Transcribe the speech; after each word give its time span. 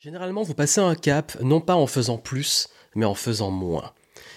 Généralement, 0.00 0.44
vous 0.44 0.54
passez 0.54 0.80
un 0.80 0.94
cap 0.94 1.36
non 1.42 1.60
pas 1.60 1.74
en 1.74 1.88
faisant 1.88 2.18
plus, 2.18 2.68
mais 2.94 3.04
en 3.04 3.14
faisant 3.14 3.50
moins. 3.50 3.92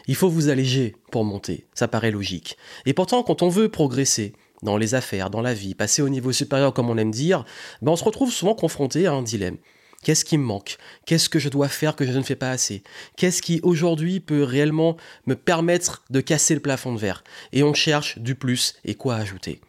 Il 0.08 0.16
faut 0.16 0.28
vous 0.28 0.50
alléger 0.50 0.96
pour 1.12 1.24
monter, 1.24 1.68
ça 1.76 1.88
paraît 1.88 2.10
logique. 2.10 2.58
Et 2.88 2.94
pourtant, 2.94 3.22
quand 3.22 3.44
on 3.44 3.50
veut 3.50 3.70
progresser 3.70 4.34
dans 4.64 4.76
les 4.76 4.96
affaires, 4.96 5.30
dans 5.30 5.44
la 5.44 5.54
vie, 5.54 5.76
passer 5.76 6.02
au 6.02 6.10
niveau 6.10 6.32
supérieur 6.32 6.74
comme 6.74 6.90
on 6.90 6.98
aime 6.98 7.12
dire, 7.12 7.46
ben 7.84 7.92
on 7.92 7.96
se 7.96 8.04
retrouve 8.04 8.32
souvent 8.32 8.56
confronté 8.56 9.06
à 9.06 9.14
un 9.14 9.22
dilemme. 9.22 9.58
Qu'est-ce 10.02 10.26
qui 10.26 10.40
me 10.40 10.44
manque? 10.44 10.78
Qu'est-ce 11.06 11.30
que 11.30 11.38
je 11.38 11.50
dois 11.50 11.68
faire 11.68 11.96
que 11.96 12.08
je 12.08 12.18
ne 12.18 12.24
fais 12.24 12.36
pas 12.36 12.50
assez? 12.50 12.82
Qu'est-ce 13.16 13.44
qui 13.44 13.60
aujourd'hui 13.62 14.20
peut 14.20 14.42
réellement 14.42 14.98
me 15.28 15.36
permettre 15.36 16.04
de 16.10 16.22
casser 16.22 16.56
le 16.56 16.60
plafond 16.60 16.96
de 16.96 17.00
verre? 17.00 17.24
Et 17.54 17.62
on 17.62 17.76
cherche 17.76 18.18
du 18.18 18.34
plus 18.34 18.74
et 18.84 18.96
quoi 18.96 19.14
ajouter. 19.18 19.62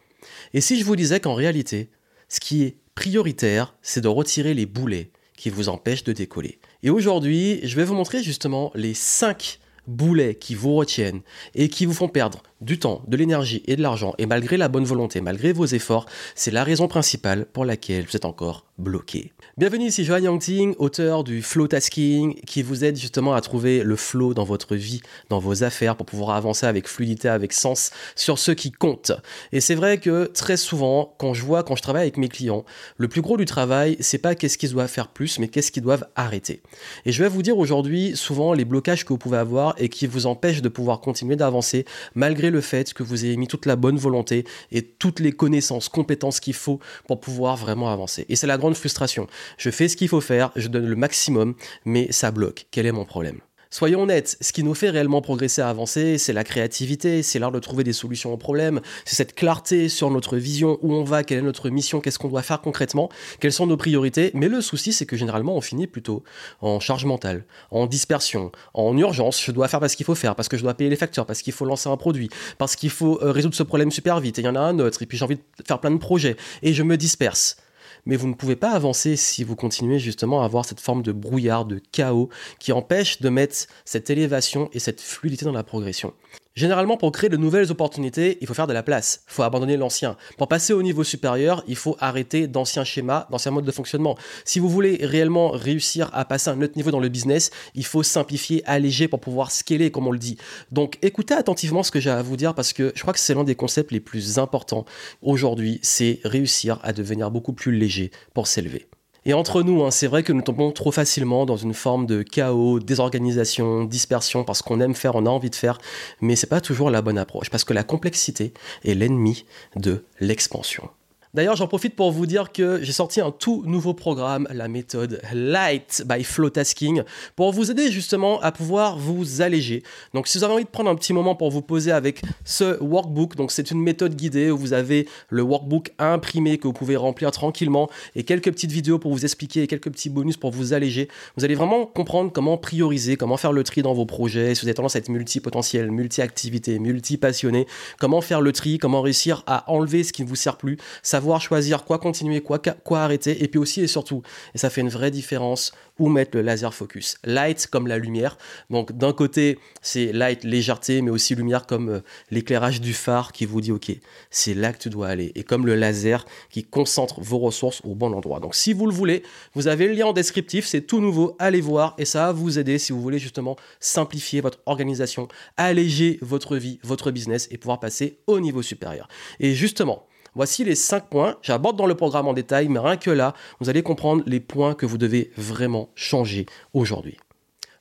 Et 0.55 0.61
si 0.61 0.79
je 0.79 0.85
vous 0.85 0.95
disais 0.95 1.19
qu'en 1.19 1.35
réalité, 1.35 1.91
ce 2.29 2.39
qui 2.39 2.63
est 2.63 2.77
prioritaire, 2.95 3.75
c'est 3.83 4.01
de 4.01 4.07
retirer 4.07 4.55
les 4.55 4.65
boulets 4.65 5.11
qui 5.37 5.49
vous 5.49 5.69
empêchent 5.69 6.03
de 6.03 6.13
décoller. 6.13 6.59
Et 6.83 6.89
aujourd'hui, 6.89 7.59
je 7.63 7.75
vais 7.75 7.83
vous 7.83 7.95
montrer 7.95 8.23
justement 8.23 8.71
les 8.75 8.93
5 8.93 9.59
boulets 9.87 10.35
qui 10.35 10.55
vous 10.55 10.75
retiennent 10.75 11.21
et 11.55 11.69
qui 11.69 11.85
vous 11.85 11.93
font 11.93 12.07
perdre 12.07 12.41
du 12.63 12.79
temps, 12.79 13.01
de 13.07 13.17
l'énergie 13.17 13.61
et 13.67 13.75
de 13.75 13.81
l'argent, 13.81 14.13
et 14.17 14.25
malgré 14.25 14.55
la 14.55 14.69
bonne 14.69 14.85
volonté, 14.85 15.19
malgré 15.19 15.51
vos 15.51 15.65
efforts, 15.65 16.05
c'est 16.33 16.51
la 16.51 16.63
raison 16.63 16.87
principale 16.87 17.45
pour 17.45 17.65
laquelle 17.65 18.05
vous 18.05 18.15
êtes 18.15 18.25
encore 18.25 18.65
bloqué. 18.77 19.33
Bienvenue 19.55 19.85
ici 19.85 20.03
Johan 20.03 20.19
Yangting, 20.19 20.73
auteur 20.79 21.23
du 21.23 21.43
Flow 21.43 21.67
Tasking, 21.67 22.33
qui 22.45 22.63
vous 22.63 22.83
aide 22.83 22.95
justement 22.95 23.35
à 23.35 23.41
trouver 23.41 23.83
le 23.83 23.95
flow 23.95 24.33
dans 24.33 24.45
votre 24.45 24.75
vie, 24.75 25.01
dans 25.29 25.37
vos 25.37 25.63
affaires, 25.63 25.95
pour 25.95 26.05
pouvoir 26.05 26.31
avancer 26.31 26.65
avec 26.65 26.87
fluidité, 26.87 27.27
avec 27.27 27.53
sens 27.53 27.91
sur 28.15 28.39
ce 28.39 28.51
qui 28.51 28.71
compte. 28.71 29.11
Et 29.51 29.61
c'est 29.61 29.75
vrai 29.75 29.99
que 29.99 30.25
très 30.25 30.57
souvent, 30.57 31.13
quand 31.19 31.33
je 31.33 31.43
vois, 31.43 31.63
quand 31.63 31.75
je 31.75 31.83
travaille 31.83 32.03
avec 32.03 32.17
mes 32.17 32.29
clients, 32.29 32.65
le 32.97 33.07
plus 33.07 33.21
gros 33.21 33.37
du 33.37 33.45
travail, 33.45 33.95
c'est 33.99 34.17
pas 34.17 34.33
qu'est-ce 34.33 34.57
qu'ils 34.57 34.71
doivent 34.71 34.89
faire 34.89 35.09
plus, 35.09 35.37
mais 35.37 35.49
qu'est-ce 35.49 35.71
qu'ils 35.71 35.83
doivent 35.83 36.07
arrêter. 36.15 36.63
Et 37.05 37.11
je 37.11 37.21
vais 37.21 37.29
vous 37.29 37.43
dire 37.43 37.57
aujourd'hui 37.59 38.15
souvent 38.15 38.53
les 38.53 38.65
blocages 38.65 39.03
que 39.03 39.09
vous 39.09 39.19
pouvez 39.19 39.37
avoir 39.37 39.75
et 39.77 39.89
qui 39.89 40.07
vous 40.07 40.25
empêchent 40.25 40.61
de 40.63 40.69
pouvoir 40.69 40.99
continuer 40.99 41.35
d'avancer 41.35 41.85
malgré 42.15 42.49
le 42.53 42.61
fait 42.61 42.93
que 42.93 43.03
vous 43.03 43.25
ayez 43.25 43.35
mis 43.35 43.47
toute 43.47 43.65
la 43.65 43.75
bonne 43.75 43.97
volonté 43.97 44.45
et 44.71 44.81
toutes 44.81 45.19
les 45.19 45.33
connaissances, 45.33 45.89
compétences 45.89 46.39
qu'il 46.39 46.53
faut 46.53 46.79
pour 47.07 47.19
pouvoir 47.19 47.57
vraiment 47.57 47.91
avancer. 47.91 48.25
Et 48.29 48.35
c'est 48.35 48.47
la 48.47 48.57
grande 48.57 48.75
frustration. 48.75 49.27
Je 49.57 49.69
fais 49.69 49.89
ce 49.89 49.97
qu'il 49.97 50.07
faut 50.07 50.21
faire, 50.21 50.51
je 50.55 50.67
donne 50.67 50.87
le 50.87 50.95
maximum, 50.95 51.55
mais 51.85 52.11
ça 52.11 52.31
bloque. 52.31 52.67
Quel 52.71 52.85
est 52.85 52.91
mon 52.91 53.05
problème? 53.05 53.39
Soyons 53.73 54.03
honnêtes, 54.03 54.37
ce 54.39 54.53
qui 54.53 54.61
nous 54.61 54.75
fait 54.75 54.91
réellement 54.91 55.19
progresser, 55.19 55.63
avancer, 55.63 56.19
c'est 56.19 56.31
la 56.31 56.43
créativité, 56.43 57.23
c'est 57.23 57.39
l'art 57.39 57.51
de 57.51 57.57
trouver 57.57 57.83
des 57.83 57.91
solutions 57.91 58.31
aux 58.31 58.37
problèmes, 58.37 58.81
c'est 59.03 59.15
cette 59.15 59.33
clarté 59.33 59.89
sur 59.89 60.11
notre 60.11 60.37
vision, 60.37 60.77
où 60.83 60.93
on 60.93 61.03
va, 61.03 61.23
quelle 61.23 61.39
est 61.39 61.41
notre 61.41 61.71
mission, 61.71 61.99
qu'est-ce 61.99 62.19
qu'on 62.19 62.27
doit 62.27 62.43
faire 62.43 62.61
concrètement, 62.61 63.09
quelles 63.39 63.51
sont 63.51 63.65
nos 63.65 63.75
priorités. 63.75 64.29
Mais 64.35 64.47
le 64.47 64.61
souci, 64.61 64.93
c'est 64.93 65.07
que 65.07 65.17
généralement, 65.17 65.55
on 65.55 65.61
finit 65.61 65.87
plutôt 65.87 66.23
en 66.61 66.79
charge 66.79 67.05
mentale, 67.05 67.45
en 67.71 67.87
dispersion, 67.87 68.51
en 68.75 68.95
urgence. 68.95 69.43
Je 69.43 69.51
dois 69.51 69.67
faire 69.67 69.79
parce 69.79 69.95
qu'il 69.95 70.05
faut 70.05 70.13
faire, 70.13 70.35
parce 70.35 70.49
que 70.49 70.57
je 70.57 70.61
dois 70.61 70.75
payer 70.75 70.91
les 70.91 70.95
facteurs, 70.95 71.25
parce 71.25 71.41
qu'il 71.41 71.53
faut 71.53 71.65
lancer 71.65 71.89
un 71.89 71.97
produit, 71.97 72.29
parce 72.59 72.75
qu'il 72.75 72.91
faut 72.91 73.19
euh, 73.23 73.31
résoudre 73.31 73.55
ce 73.55 73.63
problème 73.63 73.89
super 73.89 74.19
vite. 74.19 74.37
Et 74.37 74.43
il 74.43 74.45
y 74.45 74.49
en 74.49 74.55
a 74.55 74.59
un 74.59 74.77
autre, 74.77 75.01
et 75.01 75.07
puis 75.07 75.17
j'ai 75.17 75.25
envie 75.25 75.37
de 75.37 75.41
faire 75.67 75.79
plein 75.79 75.89
de 75.89 75.97
projets, 75.97 76.37
et 76.61 76.73
je 76.73 76.83
me 76.83 76.95
disperse 76.95 77.57
mais 78.05 78.15
vous 78.15 78.27
ne 78.27 78.33
pouvez 78.33 78.55
pas 78.55 78.71
avancer 78.71 79.15
si 79.15 79.43
vous 79.43 79.55
continuez 79.55 79.99
justement 79.99 80.41
à 80.41 80.45
avoir 80.45 80.65
cette 80.65 80.79
forme 80.79 81.03
de 81.03 81.11
brouillard, 81.11 81.65
de 81.65 81.81
chaos, 81.91 82.29
qui 82.59 82.71
empêche 82.71 83.21
de 83.21 83.29
mettre 83.29 83.55
cette 83.85 84.09
élévation 84.09 84.69
et 84.73 84.79
cette 84.79 85.01
fluidité 85.01 85.45
dans 85.45 85.51
la 85.51 85.63
progression. 85.63 86.13
Généralement, 86.55 86.97
pour 86.97 87.11
créer 87.11 87.31
de 87.31 87.37
nouvelles 87.37 87.71
opportunités, 87.71 88.37
il 88.39 88.45
faut 88.45 88.53
faire 88.53 88.67
de 88.67 88.73
la 88.73 88.83
place. 88.83 89.23
Il 89.27 89.33
faut 89.33 89.41
abandonner 89.41 89.75
l'ancien. 89.75 90.17
Pour 90.37 90.47
passer 90.47 90.71
au 90.73 90.83
niveau 90.83 91.03
supérieur, 91.03 91.63
il 91.67 91.75
faut 91.75 91.97
arrêter 91.99 92.45
d'anciens 92.45 92.83
schémas, 92.83 93.27
d'anciens 93.31 93.51
modes 93.51 93.65
de 93.65 93.71
fonctionnement. 93.71 94.15
Si 94.45 94.59
vous 94.59 94.69
voulez 94.69 94.99
réellement 95.01 95.49
réussir 95.49 96.11
à 96.13 96.25
passer 96.25 96.51
à 96.51 96.53
un 96.53 96.61
autre 96.61 96.75
niveau 96.75 96.91
dans 96.91 96.99
le 96.99 97.09
business, 97.09 97.49
il 97.73 97.85
faut 97.85 98.03
simplifier, 98.03 98.61
alléger 98.65 99.07
pour 99.07 99.19
pouvoir 99.19 99.49
scaler, 99.49 99.89
comme 99.89 100.05
on 100.05 100.11
le 100.11 100.19
dit. 100.19 100.37
Donc, 100.71 100.99
écoutez 101.01 101.33
attentivement 101.33 101.81
ce 101.81 101.89
que 101.89 101.99
j'ai 101.99 102.11
à 102.11 102.21
vous 102.21 102.37
dire 102.37 102.53
parce 102.53 102.71
que 102.71 102.91
je 102.93 103.01
crois 103.01 103.13
que 103.13 103.19
c'est 103.19 103.33
l'un 103.33 103.43
des 103.43 103.55
concepts 103.55 103.91
les 103.91 103.99
plus 103.99 104.37
importants 104.37 104.85
aujourd'hui, 105.23 105.79
c'est 105.81 106.19
réussir 106.23 106.79
à 106.83 106.93
devenir 106.93 107.31
beaucoup 107.31 107.53
plus 107.53 107.71
léger 107.71 108.11
pour 108.35 108.45
s'élever. 108.45 108.87
Et 109.25 109.33
entre 109.33 109.63
nous, 109.63 109.83
hein, 109.83 109.91
c'est 109.91 110.07
vrai 110.07 110.23
que 110.23 110.33
nous 110.33 110.41
tombons 110.41 110.71
trop 110.71 110.91
facilement 110.91 111.45
dans 111.45 111.55
une 111.55 111.73
forme 111.73 112.05
de 112.05 112.23
chaos, 112.23 112.79
désorganisation, 112.79 113.85
dispersion, 113.85 114.43
parce 114.43 114.61
qu'on 114.61 114.81
aime 114.81 114.95
faire, 114.95 115.15
on 115.15 115.25
a 115.25 115.29
envie 115.29 115.49
de 115.49 115.55
faire, 115.55 115.77
mais 116.19 116.35
c'est 116.35 116.47
pas 116.47 116.61
toujours 116.61 116.89
la 116.89 117.01
bonne 117.01 117.17
approche, 117.17 117.49
parce 117.49 117.63
que 117.63 117.73
la 117.73 117.83
complexité 117.83 118.53
est 118.83 118.93
l'ennemi 118.93 119.45
de 119.75 120.03
l'expansion. 120.19 120.89
D'ailleurs, 121.35 121.55
j'en 121.55 121.65
profite 121.65 121.95
pour 121.95 122.11
vous 122.11 122.27
dire 122.27 122.51
que 122.51 122.83
j'ai 122.83 122.91
sorti 122.91 123.19
un 123.19 123.31
tout 123.31 123.63
nouveau 123.65 123.95
programme, 123.95 124.47
la 124.51 124.67
méthode 124.67 125.19
Light 125.33 126.03
by 126.05 126.23
Flow 126.23 126.51
Tasking, 126.51 127.01
pour 127.35 127.51
vous 127.51 127.71
aider 127.71 127.91
justement 127.91 128.39
à 128.41 128.51
pouvoir 128.51 128.99
vous 128.99 129.41
alléger. 129.41 129.81
Donc, 130.13 130.27
si 130.27 130.37
vous 130.37 130.43
avez 130.43 130.53
envie 130.53 130.63
de 130.63 130.69
prendre 130.69 130.91
un 130.91 130.95
petit 130.95 131.11
moment 131.11 131.33
pour 131.33 131.49
vous 131.49 131.63
poser 131.63 131.91
avec 131.91 132.21
ce 132.45 132.79
workbook, 132.83 133.35
donc 133.35 133.51
c'est 133.51 133.71
une 133.71 133.81
méthode 133.81 134.15
guidée 134.15 134.51
où 134.51 134.57
vous 134.59 134.73
avez 134.73 135.07
le 135.29 135.41
workbook 135.41 135.91
imprimé 135.97 136.59
que 136.59 136.67
vous 136.67 136.73
pouvez 136.73 136.95
remplir 136.95 137.31
tranquillement 137.31 137.89
et 138.15 138.21
quelques 138.21 138.51
petites 138.51 138.71
vidéos 138.71 138.99
pour 138.99 139.11
vous 139.11 139.25
expliquer 139.25 139.63
et 139.63 139.67
quelques 139.67 139.89
petits 139.89 140.11
bonus 140.11 140.37
pour 140.37 140.51
vous 140.51 140.73
alléger. 140.73 141.07
Vous 141.35 141.43
allez 141.43 141.55
vraiment 141.55 141.87
comprendre 141.87 142.31
comment 142.31 142.59
prioriser, 142.59 143.15
comment 143.15 143.37
faire 143.37 143.53
le 143.53 143.63
tri 143.63 143.81
dans 143.81 143.95
vos 143.95 144.05
projets, 144.05 144.53
si 144.53 144.61
vous 144.61 144.67
avez 144.67 144.75
tendance 144.75 144.95
à 144.95 144.99
être 144.99 145.09
multi-potentiel, 145.09 145.89
multi-activité, 145.89 146.77
multi-passionné, 146.77 147.65
comment 147.97 148.21
faire 148.21 148.39
le 148.39 148.51
tri, 148.51 148.77
comment 148.77 149.01
réussir 149.01 149.41
à 149.47 149.63
enlever 149.71 150.03
ce 150.03 150.13
qui 150.13 150.21
ne 150.21 150.27
vous 150.27 150.35
sert 150.35 150.57
plus, 150.57 150.77
ça 151.01 151.22
choisir 151.39 151.85
quoi 151.85 151.99
continuer, 151.99 152.41
quoi, 152.41 152.59
quoi 152.59 153.01
arrêter, 153.01 153.43
et 153.43 153.47
puis 153.47 153.59
aussi 153.59 153.81
et 153.81 153.87
surtout, 153.87 154.21
et 154.53 154.57
ça 154.57 154.69
fait 154.69 154.81
une 154.81 154.89
vraie 154.89 155.11
différence, 155.11 155.71
où 155.99 156.09
mettre 156.09 156.35
le 156.35 156.41
laser 156.41 156.73
focus. 156.73 157.17
Light 157.23 157.67
comme 157.67 157.87
la 157.87 157.97
lumière, 157.97 158.37
donc 158.69 158.91
d'un 158.91 159.13
côté 159.13 159.59
c'est 159.81 160.11
light, 160.11 160.43
légèreté, 160.43 161.01
mais 161.01 161.11
aussi 161.11 161.35
lumière 161.35 161.67
comme 161.67 161.89
euh, 161.89 161.99
l'éclairage 162.31 162.81
du 162.81 162.93
phare 162.93 163.31
qui 163.31 163.45
vous 163.45 163.61
dit 163.61 163.71
ok, 163.71 163.91
c'est 164.31 164.53
là 164.53 164.73
que 164.73 164.79
tu 164.79 164.89
dois 164.89 165.07
aller, 165.07 165.31
et 165.35 165.43
comme 165.43 165.65
le 165.65 165.75
laser 165.75 166.25
qui 166.49 166.63
concentre 166.63 167.21
vos 167.21 167.39
ressources 167.39 167.81
au 167.83 167.95
bon 167.95 168.13
endroit. 168.13 168.39
Donc 168.39 168.55
si 168.55 168.73
vous 168.73 168.87
le 168.87 168.93
voulez, 168.93 169.23
vous 169.53 169.67
avez 169.67 169.87
le 169.87 169.93
lien 169.93 170.07
en 170.07 170.13
descriptif, 170.13 170.65
c'est 170.65 170.81
tout 170.81 170.99
nouveau, 170.99 171.35
allez 171.39 171.61
voir, 171.61 171.95
et 171.97 172.05
ça 172.05 172.27
va 172.27 172.31
vous 172.31 172.57
aider 172.57 172.79
si 172.79 172.91
vous 172.91 173.01
voulez 173.01 173.19
justement 173.19 173.55
simplifier 173.79 174.41
votre 174.41 174.59
organisation, 174.65 175.27
alléger 175.57 176.17
votre 176.21 176.57
vie, 176.57 176.79
votre 176.83 177.11
business, 177.11 177.47
et 177.51 177.57
pouvoir 177.57 177.79
passer 177.79 178.19
au 178.27 178.39
niveau 178.39 178.61
supérieur. 178.61 179.07
Et 179.39 179.53
justement, 179.53 180.07
Voici 180.35 180.63
les 180.63 180.75
5 180.75 181.09
points. 181.09 181.37
J'aborde 181.41 181.77
dans 181.77 181.85
le 181.85 181.95
programme 181.95 182.27
en 182.27 182.33
détail, 182.33 182.67
mais 182.67 182.79
rien 182.79 182.97
que 182.97 183.11
là, 183.11 183.33
vous 183.59 183.69
allez 183.69 183.83
comprendre 183.83 184.23
les 184.25 184.39
points 184.39 184.73
que 184.73 184.85
vous 184.85 184.97
devez 184.97 185.31
vraiment 185.37 185.89
changer 185.95 186.45
aujourd'hui. 186.73 187.17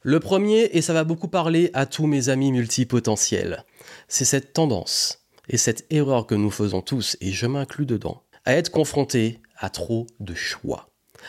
Le 0.02 0.20
premier, 0.20 0.64
et 0.72 0.82
ça 0.82 0.92
va 0.92 1.04
beaucoup 1.04 1.28
parler 1.28 1.70
à 1.74 1.86
tous 1.86 2.06
mes 2.06 2.28
amis 2.28 2.50
multipotentiels, 2.50 3.64
c'est 4.08 4.24
cette 4.24 4.52
tendance 4.52 5.20
et 5.48 5.56
cette 5.56 5.86
erreur 5.90 6.26
que 6.26 6.34
nous 6.34 6.50
faisons 6.50 6.82
tous, 6.82 7.16
et 7.20 7.30
je 7.30 7.46
m'inclus 7.46 7.86
dedans, 7.86 8.22
à 8.44 8.54
être 8.54 8.70
confronté 8.70 9.40
à 9.56 9.70
trop 9.70 10.06
de 10.19 10.34
choix. 10.34 10.88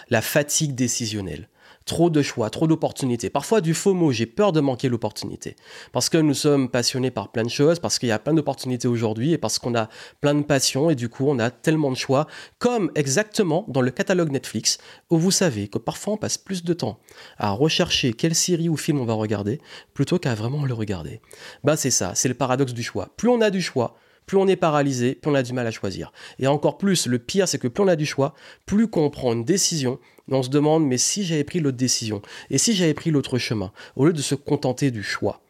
La 0.10 0.22
fatigue 0.22 0.74
décisionnelle, 0.74 1.50
trop 1.86 2.10
de 2.10 2.22
choix, 2.22 2.50
trop 2.50 2.68
d'opportunités. 2.68 3.30
Parfois 3.30 3.62
du 3.62 3.74
faux 3.74 3.94
mot, 3.94 4.12
j'ai 4.12 4.26
peur 4.26 4.52
de 4.52 4.60
manquer 4.60 4.90
l'opportunité. 4.90 5.56
Parce 5.92 6.10
que 6.10 6.18
nous 6.18 6.34
sommes 6.34 6.70
passionnés 6.70 7.12
par 7.12 7.32
plein 7.32 7.44
de 7.44 7.50
choses, 7.50 7.80
parce 7.80 8.00
qu'il 8.00 8.10
y 8.10 8.12
a 8.12 8.20
plein 8.20 8.34
d'opportunités 8.34 8.88
aujourd'hui 8.88 9.34
et 9.34 9.38
parce 9.38 9.60
qu'on 9.60 9.76
a 9.76 9.90
plein 10.22 10.36
de 10.36 10.44
passions 10.44 10.90
et 10.90 10.96
du 10.96 11.10
coup 11.10 11.26
on 11.28 11.40
a 11.40 11.52
tellement 11.52 11.92
de 11.92 11.98
choix, 11.98 12.28
comme 12.60 12.92
exactement 12.96 13.66
dans 13.68 13.82
le 13.82 13.92
catalogue 13.92 14.32
Netflix, 14.32 14.78
où 15.10 15.18
vous 15.18 15.32
savez 15.32 15.68
que 15.68 15.78
parfois 15.78 16.14
on 16.14 16.18
passe 16.18 16.38
plus 16.38 16.64
de 16.64 16.74
temps 16.74 17.00
à 17.38 17.52
rechercher 17.52 18.14
quelle 18.14 18.36
série 18.36 18.70
ou 18.70 18.78
film 18.78 19.00
on 19.00 19.06
va 19.06 19.14
regarder 19.14 19.60
plutôt 19.94 20.20
qu'à 20.20 20.36
vraiment 20.36 20.66
le 20.66 20.74
regarder. 20.74 21.22
Ben 21.64 21.76
c'est 21.76 21.92
ça, 21.92 22.14
c'est 22.16 22.28
le 22.28 22.34
paradoxe 22.34 22.74
du 22.74 22.84
choix. 22.84 23.10
Plus 23.18 23.30
on 23.30 23.42
a 23.42 23.50
du 23.50 23.62
choix, 23.62 23.96
plus 24.26 24.38
on 24.38 24.48
est 24.48 24.56
paralysé, 24.56 25.16
plus 25.16 25.32
on 25.32 25.36
a 25.36 25.44
du 25.44 25.54
mal 25.54 25.68
à 25.68 25.72
choisir. 25.72 26.12
Et 26.40 26.48
encore 26.48 26.78
plus, 26.78 27.08
le 27.08 27.20
pire, 27.20 27.48
c'est 27.48 27.58
que 27.58 27.68
plus 27.68 27.84
on 27.84 27.88
a 27.88 27.96
du 27.96 28.06
choix, 28.06 28.34
plus 28.66 28.88
qu'on 28.88 29.10
prend 29.10 29.34
une 29.34 29.44
décision, 29.44 30.00
on 30.30 30.44
se 30.44 30.50
demande, 30.50 30.86
mais 30.86 30.98
si 30.98 31.24
j'avais 31.24 31.44
pris 31.44 31.60
l'autre 31.60 31.78
décision, 31.78 32.22
et 32.50 32.58
si 32.58 32.76
j'avais 32.76 32.94
pris 32.94 33.12
l'autre 33.12 33.38
chemin, 33.38 33.72
au 33.96 34.06
lieu 34.06 34.14
de 34.14 34.22
se 34.22 34.36
contenter 34.36 34.92
du 34.92 35.04
choix. 35.04 35.42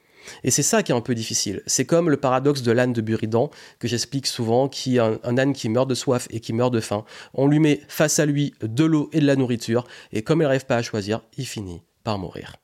Et 0.44 0.52
c'est 0.52 0.64
ça 0.64 0.84
qui 0.84 0.92
est 0.92 0.96
un 0.96 1.02
peu 1.02 1.16
difficile. 1.16 1.62
C'est 1.68 1.86
comme 1.86 2.10
le 2.10 2.18
paradoxe 2.18 2.62
de 2.62 2.72
l'âne 2.72 2.94
de 2.94 3.02
Buridan, 3.02 3.50
que 3.80 3.88
j'explique 3.88 4.28
souvent, 4.28 4.70
qui 4.70 4.98
est 4.98 5.00
un, 5.00 5.38
âne 5.38 5.54
qui 5.54 5.70
meurt 5.70 5.90
de 5.90 5.96
soif 5.96 6.28
et 6.32 6.40
qui 6.40 6.54
meurt 6.54 6.74
de 6.74 6.80
faim. 6.80 7.04
On 7.34 7.48
lui 7.48 7.60
met 7.60 7.82
face 7.88 8.20
à 8.20 8.26
lui 8.26 8.54
de 8.62 8.86
l'eau 8.86 9.10
et 9.12 9.20
de 9.20 9.26
la 9.26 9.36
nourriture, 9.36 9.86
et 10.12 10.22
comme 10.22 10.42
il 10.42 10.44
n'arrive 10.44 10.66
pas 10.66 10.78
à 10.78 10.82
choisir, 10.82 11.22
il 11.38 11.46
finit 11.46 11.82
par 12.04 12.18
mourir. 12.18 12.63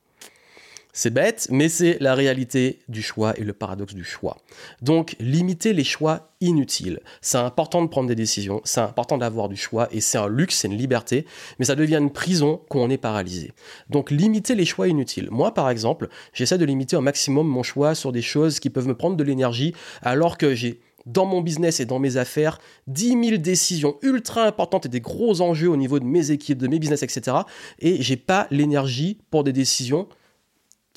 C'est 1.02 1.12
bête, 1.12 1.48
mais 1.50 1.70
c'est 1.70 1.96
la 2.02 2.14
réalité 2.14 2.80
du 2.90 3.02
choix 3.02 3.34
et 3.40 3.46
le 3.46 3.54
paradoxe 3.54 3.94
du 3.94 4.04
choix. 4.04 4.36
Donc, 4.82 5.16
limiter 5.22 5.72
les 5.72 5.86
choix 5.86 6.34
inutiles. 6.42 7.00
C'est 7.22 7.38
important 7.38 7.82
de 7.82 7.88
prendre 7.88 8.10
des 8.10 8.16
décisions, 8.16 8.60
c'est 8.66 8.82
important 8.82 9.18
d'avoir 9.18 9.48
du 9.48 9.56
choix, 9.56 9.88
et 9.94 10.02
c'est 10.02 10.18
un 10.18 10.28
luxe, 10.28 10.58
c'est 10.58 10.68
une 10.68 10.78
liberté, 10.78 11.26
mais 11.58 11.64
ça 11.64 11.76
devient 11.76 12.00
une 12.02 12.12
prison 12.12 12.60
quand 12.68 12.80
on 12.80 12.90
est 12.90 12.98
paralysé. 12.98 13.54
Donc, 13.90 14.12
limiter 14.12 14.56
les 14.56 14.66
choix 14.66 14.90
inutiles. 14.90 15.30
Moi, 15.32 15.54
par 15.54 15.70
exemple, 15.70 16.10
j'essaie 16.34 16.58
de 16.58 16.66
limiter 16.66 16.98
au 16.98 17.02
maximum 17.02 17.48
mon 17.48 17.64
choix 17.64 17.96
sur 17.96 18.12
des 18.12 18.22
choses 18.22 18.60
qui 18.60 18.70
peuvent 18.70 18.90
me 18.90 18.94
prendre 18.94 19.16
de 19.16 19.24
l'énergie, 19.24 19.74
alors 20.02 20.38
que 20.38 20.54
j'ai 20.54 20.82
dans 21.06 21.26
mon 21.26 21.40
business 21.40 21.80
et 21.80 21.86
dans 21.86 22.00
mes 22.00 22.18
affaires 22.18 22.60
10 22.88 23.24
000 23.24 23.38
décisions 23.38 23.96
ultra 24.02 24.46
importantes 24.46 24.86
et 24.86 24.90
des 24.90 25.00
gros 25.00 25.40
enjeux 25.40 25.70
au 25.70 25.78
niveau 25.78 25.98
de 25.98 26.04
mes 26.04 26.32
équipes, 26.32 26.58
de 26.58 26.68
mes 26.68 26.78
business, 26.78 27.04
etc. 27.04 27.38
Et 27.80 28.02
j'ai 28.02 28.18
pas 28.18 28.48
l'énergie 28.52 29.18
pour 29.32 29.46
des 29.46 29.54
décisions, 29.54 30.10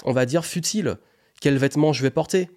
on 0.04 0.12
va 0.12 0.26
dire, 0.26 0.44
futiles. 0.44 0.96
Quel 1.40 1.58
vêtement 1.58 1.92
je 1.92 2.02
vais 2.02 2.10
porter? 2.10 2.48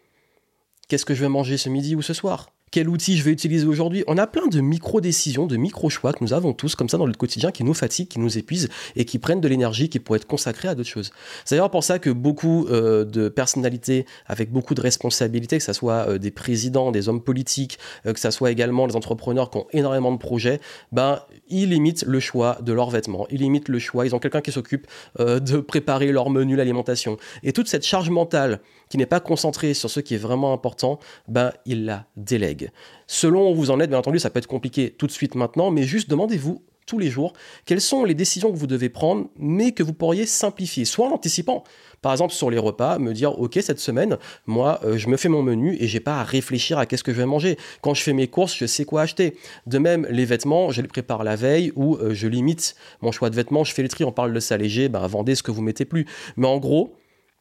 Qu'est-ce 0.87 1.05
que 1.05 1.15
je 1.15 1.21
vais 1.21 1.29
manger 1.29 1.57
ce 1.57 1.69
midi 1.69 1.95
ou 1.95 2.01
ce 2.01 2.13
soir? 2.13 2.54
Quel 2.71 2.89
outil 2.89 3.15
je 3.17 3.23
vais 3.23 3.31
utiliser 3.31 3.65
aujourd'hui. 3.65 4.03
On 4.07 4.17
a 4.17 4.27
plein 4.27 4.47
de 4.47 4.59
micro-décisions, 4.59 5.47
de 5.47 5.55
micro-choix 5.55 6.13
que 6.13 6.23
nous 6.23 6.33
avons 6.33 6.53
tous 6.53 6.75
comme 6.75 6.89
ça 6.89 6.97
dans 6.97 7.05
le 7.05 7.13
quotidien 7.13 7.51
qui 7.51 7.63
nous 7.63 7.73
fatiguent, 7.73 8.07
qui 8.07 8.19
nous 8.19 8.37
épuisent 8.37 8.69
et 8.95 9.05
qui 9.05 9.19
prennent 9.19 9.39
de 9.39 9.47
l'énergie 9.47 9.87
qui 9.87 9.99
pourrait 9.99 10.17
être 10.17 10.27
consacrée 10.27 10.67
à 10.67 10.75
d'autres 10.75 10.89
choses. 10.89 11.11
C'est 11.45 11.55
d'ailleurs 11.55 11.71
pour 11.71 11.83
ça 11.83 11.99
que 11.99 12.09
beaucoup 12.09 12.67
euh, 12.67 13.05
de 13.05 13.29
personnalités 13.29 14.05
avec 14.25 14.51
beaucoup 14.51 14.73
de 14.73 14.81
responsabilités, 14.81 15.57
que 15.57 15.63
ce 15.63 15.73
soit 15.73 16.09
euh, 16.09 16.17
des 16.17 16.31
présidents, 16.31 16.91
des 16.91 17.07
hommes 17.07 17.21
politiques, 17.21 17.79
euh, 18.05 18.13
que 18.13 18.19
ce 18.19 18.31
soit 18.31 18.51
également 18.51 18.87
des 18.87 18.95
entrepreneurs 18.95 19.51
qui 19.51 19.57
ont 19.57 19.67
énormément 19.71 20.11
de 20.11 20.17
projets, 20.17 20.59
ben, 20.91 21.21
ils 21.47 21.69
limitent 21.69 22.03
le 22.05 22.19
choix 22.19 22.57
de 22.61 22.73
leurs 22.73 22.89
vêtements, 22.89 23.27
ils 23.29 23.39
limitent 23.39 23.69
le 23.69 23.79
choix, 23.79 24.05
ils 24.05 24.15
ont 24.15 24.19
quelqu'un 24.19 24.41
qui 24.41 24.51
s'occupe 24.51 24.87
de 25.19 25.59
préparer 25.59 26.11
leur 26.11 26.29
menu, 26.29 26.55
l'alimentation. 26.55 27.17
Et 27.43 27.53
toute 27.53 27.67
cette 27.67 27.85
charge 27.85 28.09
mentale 28.09 28.59
qui 28.89 28.97
n'est 28.97 29.05
pas 29.05 29.19
concentrée 29.19 29.73
sur 29.73 29.89
ce 29.89 29.99
qui 29.99 30.15
est 30.15 30.19
vraiment 30.19 30.53
important, 30.53 30.99
ben, 31.27 31.51
ils 31.65 31.85
la 31.85 32.05
délèguent. 32.15 32.64
Selon 33.07 33.51
où 33.51 33.55
vous 33.55 33.71
en 33.71 33.79
êtes, 33.79 33.89
bien 33.89 33.99
entendu, 33.99 34.19
ça 34.19 34.29
peut 34.29 34.39
être 34.39 34.47
compliqué 34.47 34.91
tout 34.91 35.07
de 35.07 35.11
suite 35.11 35.35
maintenant, 35.35 35.71
mais 35.71 35.83
juste 35.83 36.09
demandez-vous 36.09 36.63
tous 36.85 36.99
les 36.99 37.09
jours 37.09 37.33
quelles 37.65 37.81
sont 37.81 38.05
les 38.05 38.13
décisions 38.13 38.51
que 38.51 38.57
vous 38.57 38.67
devez 38.67 38.89
prendre, 38.89 39.27
mais 39.37 39.71
que 39.71 39.83
vous 39.83 39.93
pourriez 39.93 40.25
simplifier, 40.25 40.85
soit 40.85 41.07
en 41.07 41.11
anticipant. 41.11 41.63
Par 42.01 42.11
exemple, 42.11 42.33
sur 42.33 42.51
les 42.51 42.59
repas, 42.59 42.99
me 42.99 43.13
dire, 43.13 43.39
OK, 43.39 43.57
cette 43.61 43.79
semaine, 43.79 44.17
moi, 44.45 44.79
euh, 44.83 44.97
je 44.97 45.09
me 45.09 45.17
fais 45.17 45.29
mon 45.29 45.41
menu 45.41 45.75
et 45.79 45.87
j'ai 45.87 45.99
pas 45.99 46.19
à 46.19 46.23
réfléchir 46.23 46.77
à 46.77 46.85
qu'est-ce 46.85 47.03
que 47.03 47.11
je 47.11 47.17
vais 47.17 47.25
manger. 47.25 47.57
Quand 47.81 47.95
je 47.95 48.03
fais 48.03 48.13
mes 48.13 48.27
courses, 48.27 48.55
je 48.55 48.67
sais 48.67 48.85
quoi 48.85 49.01
acheter. 49.01 49.37
De 49.65 49.79
même, 49.79 50.05
les 50.11 50.25
vêtements, 50.25 50.69
je 50.69 50.81
les 50.81 50.87
prépare 50.87 51.23
la 51.23 51.35
veille 51.35 51.71
ou 51.75 51.95
euh, 51.95 52.13
je 52.13 52.27
limite 52.27 52.75
mon 53.01 53.11
choix 53.11 53.29
de 53.31 53.35
vêtements, 53.35 53.63
je 53.63 53.73
fais 53.73 53.81
le 53.81 53.89
tri, 53.89 54.03
on 54.03 54.11
parle 54.11 54.33
de 54.33 54.39
ça 54.39 54.55
léger, 54.57 54.87
ben, 54.87 55.05
vendez 55.07 55.33
ce 55.33 55.41
que 55.41 55.51
vous 55.51 55.63
mettez 55.63 55.85
plus. 55.85 56.05
Mais 56.37 56.47
en 56.47 56.57
gros, 56.57 56.95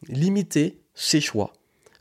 limitez 0.08 0.80
ces 0.94 1.20
choix. 1.20 1.52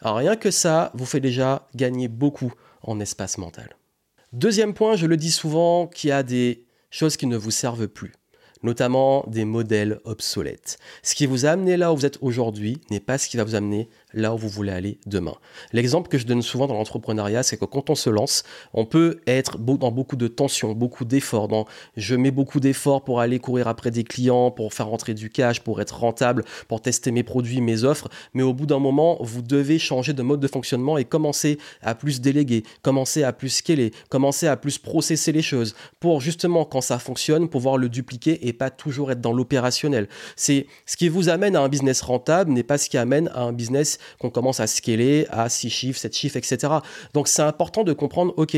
Rien 0.01 0.35
que 0.35 0.51
ça 0.51 0.91
vous 0.95 1.05
fait 1.05 1.21
déjà 1.21 1.67
gagner 1.75 2.07
beaucoup 2.09 2.53
en 2.83 2.99
espace 2.99 3.37
mental. 3.37 3.75
Deuxième 4.31 4.73
point, 4.73 4.95
je 4.95 5.05
le 5.05 5.17
dis 5.17 5.31
souvent, 5.31 5.87
qu'il 5.87 6.09
y 6.09 6.13
a 6.13 6.23
des 6.23 6.65
choses 6.89 7.17
qui 7.17 7.27
ne 7.27 7.37
vous 7.37 7.51
servent 7.51 7.87
plus 7.87 8.13
notamment 8.63 9.25
des 9.27 9.45
modèles 9.45 9.99
obsolètes. 10.05 10.79
Ce 11.03 11.15
qui 11.15 11.25
vous 11.25 11.45
a 11.45 11.49
amené 11.49 11.77
là 11.77 11.93
où 11.93 11.97
vous 11.97 12.05
êtes 12.05 12.17
aujourd'hui 12.21 12.79
n'est 12.89 12.99
pas 12.99 13.17
ce 13.17 13.29
qui 13.29 13.37
va 13.37 13.43
vous 13.43 13.55
amener 13.55 13.89
là 14.13 14.33
où 14.33 14.37
vous 14.37 14.49
voulez 14.49 14.71
aller 14.71 14.99
demain. 15.05 15.35
L'exemple 15.71 16.09
que 16.09 16.17
je 16.17 16.25
donne 16.25 16.41
souvent 16.41 16.67
dans 16.67 16.75
l'entrepreneuriat, 16.75 17.43
c'est 17.43 17.57
que 17.57 17.65
quand 17.65 17.89
on 17.89 17.95
se 17.95 18.09
lance, 18.09 18.43
on 18.73 18.85
peut 18.85 19.19
être 19.27 19.57
dans 19.57 19.91
beaucoup 19.91 20.15
de 20.15 20.27
tensions, 20.27 20.73
beaucoup 20.73 21.05
d'efforts. 21.05 21.67
Je 21.97 22.15
mets 22.15 22.31
beaucoup 22.31 22.59
d'efforts 22.59 23.03
pour 23.03 23.19
aller 23.19 23.39
courir 23.39 23.67
après 23.67 23.91
des 23.91 24.03
clients, 24.03 24.51
pour 24.51 24.73
faire 24.73 24.87
rentrer 24.87 25.13
du 25.13 25.29
cash, 25.29 25.59
pour 25.59 25.81
être 25.81 25.99
rentable, 25.99 26.45
pour 26.67 26.81
tester 26.81 27.11
mes 27.11 27.23
produits, 27.23 27.59
mes 27.59 27.83
offres. 27.83 28.07
Mais 28.33 28.43
au 28.43 28.53
bout 28.53 28.65
d'un 28.65 28.79
moment, 28.79 29.17
vous 29.19 29.41
devez 29.41 29.79
changer 29.79 30.13
de 30.13 30.21
mode 30.21 30.39
de 30.39 30.47
fonctionnement 30.47 30.97
et 30.97 31.05
commencer 31.05 31.57
à 31.81 31.95
plus 31.95 32.21
déléguer, 32.21 32.63
commencer 32.81 33.23
à 33.23 33.33
plus 33.33 33.49
scaler, 33.49 33.91
commencer 34.09 34.47
à 34.47 34.55
plus 34.55 34.77
processer 34.77 35.31
les 35.31 35.41
choses 35.41 35.75
pour 35.99 36.21
justement, 36.21 36.65
quand 36.65 36.81
ça 36.81 36.99
fonctionne, 36.99 37.49
pouvoir 37.49 37.77
le 37.77 37.89
dupliquer 37.89 38.47
et 38.47 38.52
pas 38.53 38.69
toujours 38.69 39.11
être 39.11 39.21
dans 39.21 39.33
l'opérationnel. 39.33 40.07
C'est 40.35 40.67
ce 40.85 40.97
qui 40.97 41.09
vous 41.09 41.29
amène 41.29 41.55
à 41.55 41.61
un 41.61 41.69
business 41.69 42.01
rentable 42.01 42.51
n'est 42.51 42.63
pas 42.63 42.77
ce 42.77 42.89
qui 42.89 42.97
amène 42.97 43.29
à 43.29 43.41
un 43.41 43.53
business 43.53 43.99
qu'on 44.19 44.29
commence 44.29 44.59
à 44.59 44.67
scaler 44.67 45.27
à 45.29 45.49
6 45.49 45.69
chiffres, 45.69 45.99
7 45.99 46.15
chiffres, 46.15 46.37
etc. 46.37 46.73
Donc 47.13 47.27
c'est 47.27 47.41
important 47.41 47.83
de 47.83 47.93
comprendre, 47.93 48.33
ok, 48.37 48.53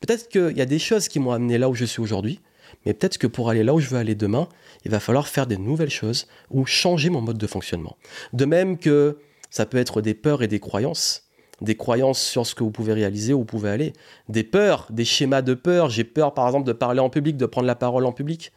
peut-être 0.00 0.28
qu'il 0.28 0.56
y 0.56 0.62
a 0.62 0.66
des 0.66 0.78
choses 0.78 1.08
qui 1.08 1.18
m'ont 1.18 1.32
amené 1.32 1.58
là 1.58 1.68
où 1.68 1.74
je 1.74 1.84
suis 1.84 2.00
aujourd'hui, 2.00 2.40
mais 2.84 2.94
peut-être 2.94 3.18
que 3.18 3.26
pour 3.26 3.50
aller 3.50 3.64
là 3.64 3.74
où 3.74 3.80
je 3.80 3.88
veux 3.88 3.98
aller 3.98 4.14
demain, 4.14 4.48
il 4.84 4.90
va 4.90 5.00
falloir 5.00 5.28
faire 5.28 5.46
des 5.46 5.56
nouvelles 5.56 5.90
choses 5.90 6.26
ou 6.50 6.66
changer 6.66 7.10
mon 7.10 7.20
mode 7.20 7.38
de 7.38 7.46
fonctionnement. 7.46 7.96
De 8.32 8.44
même 8.44 8.78
que 8.78 9.18
ça 9.50 9.66
peut 9.66 9.78
être 9.78 10.00
des 10.00 10.14
peurs 10.14 10.42
et 10.42 10.48
des 10.48 10.60
croyances 10.60 11.24
des 11.60 11.76
croyances 11.76 12.20
sur 12.20 12.46
ce 12.46 12.54
que 12.54 12.64
vous 12.64 12.70
pouvez 12.70 12.92
réaliser, 12.92 13.32
où 13.32 13.38
vous 13.38 13.44
pouvez 13.44 13.70
aller, 13.70 13.92
des 14.28 14.44
peurs, 14.44 14.88
des 14.90 15.04
schémas 15.04 15.42
de 15.42 15.54
peur. 15.54 15.88
J'ai 15.90 16.04
peur, 16.04 16.34
par 16.34 16.46
exemple, 16.46 16.66
de 16.66 16.72
parler 16.72 17.00
en 17.00 17.10
public, 17.10 17.36
de 17.36 17.46
prendre 17.46 17.66
la 17.66 17.74
parole 17.74 18.06
en 18.06 18.12
public. 18.12 18.52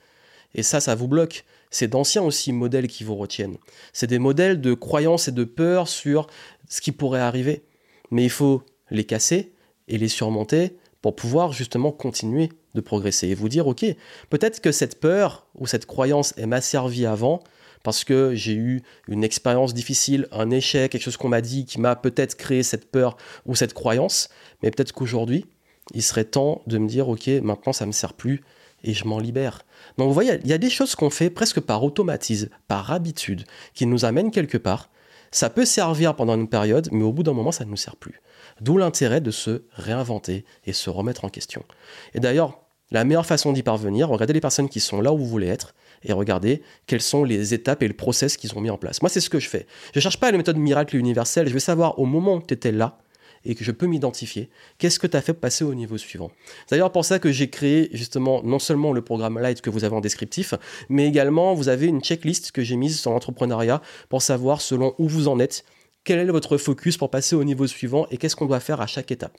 Et 0.55 0.63
ça, 0.63 0.79
ça 0.79 0.95
vous 0.95 1.07
bloque. 1.07 1.45
C'est 1.69 1.87
d'anciens 1.87 2.23
aussi 2.23 2.53
modèles 2.53 2.87
qui 2.87 3.03
vous 3.03 3.15
retiennent. 3.15 3.57
C'est 3.93 4.07
des 4.07 4.19
modèles 4.19 4.61
de 4.61 4.73
croyances 4.73 5.27
et 5.27 5.31
de 5.31 5.43
peur 5.43 5.87
sur 5.87 6.27
ce 6.69 6.81
qui 6.81 6.91
pourrait 6.91 7.19
arriver. 7.19 7.63
Mais 8.11 8.23
il 8.23 8.29
faut 8.29 8.63
les 8.89 9.03
casser 9.03 9.53
et 9.87 9.97
les 9.97 10.07
surmonter 10.07 10.77
pour 11.01 11.15
pouvoir 11.15 11.53
justement 11.53 11.91
continuer 11.91 12.49
de 12.73 12.81
progresser 12.81 13.27
et 13.27 13.35
vous 13.35 13.49
dire, 13.49 13.67
ok, 13.67 13.85
peut-être 14.29 14.61
que 14.61 14.71
cette 14.71 14.99
peur 14.99 15.47
ou 15.55 15.67
cette 15.67 15.85
croyance, 15.85 16.33
elle 16.37 16.47
m'a 16.47 16.61
servi 16.61 17.05
avant 17.05 17.43
parce 17.83 18.03
que 18.03 18.33
j'ai 18.33 18.53
eu 18.53 18.81
une 19.07 19.23
expérience 19.23 19.73
difficile, 19.73 20.27
un 20.31 20.49
échec, 20.49 20.91
quelque 20.91 21.01
chose 21.01 21.17
qu'on 21.17 21.29
m'a 21.29 21.41
dit 21.41 21.65
qui 21.65 21.79
m'a 21.79 21.95
peut-être 21.95 22.35
créé 22.35 22.63
cette 22.63 22.91
peur 22.91 23.17
ou 23.45 23.55
cette 23.55 23.73
croyance, 23.73 24.29
mais 24.61 24.71
peut-être 24.71 24.91
qu'aujourd'hui, 24.91 25.45
il 25.93 26.03
serait 26.03 26.25
temps 26.25 26.63
de 26.67 26.77
me 26.77 26.87
dire, 26.87 27.07
ok, 27.07 27.27
maintenant 27.41 27.73
ça 27.73 27.85
ne 27.85 27.87
me 27.87 27.93
sert 27.93 28.13
plus 28.13 28.43
et 28.87 28.93
je 28.93 29.05
m'en 29.05 29.19
libère. 29.19 29.65
Donc 29.97 30.07
vous 30.07 30.13
voyez, 30.13 30.39
il 30.43 30.49
y 30.49 30.53
a 30.53 30.57
des 30.57 30.69
choses 30.69 30.95
qu'on 30.95 31.09
fait 31.09 31.29
presque 31.29 31.59
par 31.59 31.83
automatisme, 31.83 32.49
par 32.67 32.91
habitude, 32.91 33.43
qui 33.73 33.85
nous 33.85 34.05
amènent 34.05 34.31
quelque 34.31 34.57
part. 34.57 34.89
Ça 35.29 35.49
peut 35.49 35.65
servir 35.65 36.15
pendant 36.15 36.35
une 36.35 36.47
période, 36.47 36.87
mais 36.91 37.03
au 37.03 37.11
bout 37.11 37.23
d'un 37.23 37.33
moment, 37.33 37.51
ça 37.51 37.65
ne 37.65 37.69
nous 37.69 37.77
sert 37.77 37.97
plus. 37.97 38.21
D'où 38.61 38.77
l'intérêt 38.77 39.19
de 39.19 39.29
se 39.29 39.63
réinventer 39.73 40.45
et 40.65 40.71
se 40.71 40.89
remettre 40.89 41.25
en 41.25 41.29
question. 41.29 41.63
Et 42.13 42.21
d'ailleurs, 42.21 42.61
la 42.89 43.03
meilleure 43.03 43.25
façon 43.25 43.51
d'y 43.51 43.61
parvenir, 43.61 44.07
regardez 44.07 44.31
les 44.31 44.39
personnes 44.39 44.69
qui 44.69 44.79
sont 44.79 45.01
là 45.01 45.11
où 45.11 45.17
vous 45.17 45.27
voulez 45.27 45.47
être 45.47 45.75
et 46.03 46.13
regardez 46.13 46.63
quelles 46.85 47.01
sont 47.01 47.25
les 47.25 47.53
étapes 47.53 47.83
et 47.83 47.87
le 47.89 47.93
process 47.93 48.37
qu'ils 48.37 48.55
ont 48.55 48.61
mis 48.61 48.69
en 48.69 48.77
place. 48.77 49.01
Moi, 49.01 49.09
c'est 49.09 49.19
ce 49.19 49.29
que 49.29 49.39
je 49.39 49.49
fais. 49.49 49.67
Je 49.93 49.99
ne 49.99 50.01
cherche 50.01 50.19
pas 50.19 50.31
les 50.31 50.37
méthodes 50.37 50.57
miracles 50.57 50.95
et 50.95 50.99
universelles. 50.99 51.49
Je 51.49 51.53
veux 51.53 51.59
savoir 51.59 51.99
au 51.99 52.05
moment 52.05 52.35
où 52.35 52.41
tu 52.41 52.53
étais 52.53 52.71
là, 52.71 52.97
et 53.47 53.55
que 53.55 53.63
je 53.63 53.71
peux 53.71 53.87
m'identifier, 53.87 54.49
qu'est-ce 54.77 54.99
que 54.99 55.07
tu 55.07 55.17
as 55.17 55.21
fait 55.21 55.33
passer 55.33 55.63
au 55.63 55.73
niveau 55.73 55.97
suivant? 55.97 56.31
C'est 56.65 56.75
d'ailleurs 56.75 56.91
pour 56.91 57.05
ça 57.05 57.17
que 57.17 57.31
j'ai 57.31 57.49
créé 57.49 57.89
justement 57.93 58.43
non 58.43 58.59
seulement 58.59 58.93
le 58.93 59.01
programme 59.01 59.39
Light 59.39 59.61
que 59.61 59.69
vous 59.69 59.83
avez 59.83 59.95
en 59.95 60.01
descriptif, 60.01 60.53
mais 60.89 61.07
également 61.07 61.53
vous 61.53 61.69
avez 61.69 61.87
une 61.87 62.01
checklist 62.01 62.51
que 62.51 62.61
j'ai 62.61 62.75
mise 62.75 62.99
sur 62.99 63.11
l'entrepreneuriat 63.11 63.81
pour 64.09 64.21
savoir 64.21 64.61
selon 64.61 64.93
où 64.99 65.07
vous 65.07 65.27
en 65.27 65.39
êtes, 65.39 65.63
quel 66.03 66.19
est 66.19 66.25
votre 66.31 66.57
focus 66.57 66.97
pour 66.97 67.09
passer 67.09 67.35
au 67.35 67.43
niveau 67.43 67.67
suivant 67.67 68.05
et 68.11 68.17
qu'est-ce 68.17 68.35
qu'on 68.35 68.45
doit 68.45 68.59
faire 68.59 68.81
à 68.81 68.87
chaque 68.87 69.11
étape. 69.11 69.35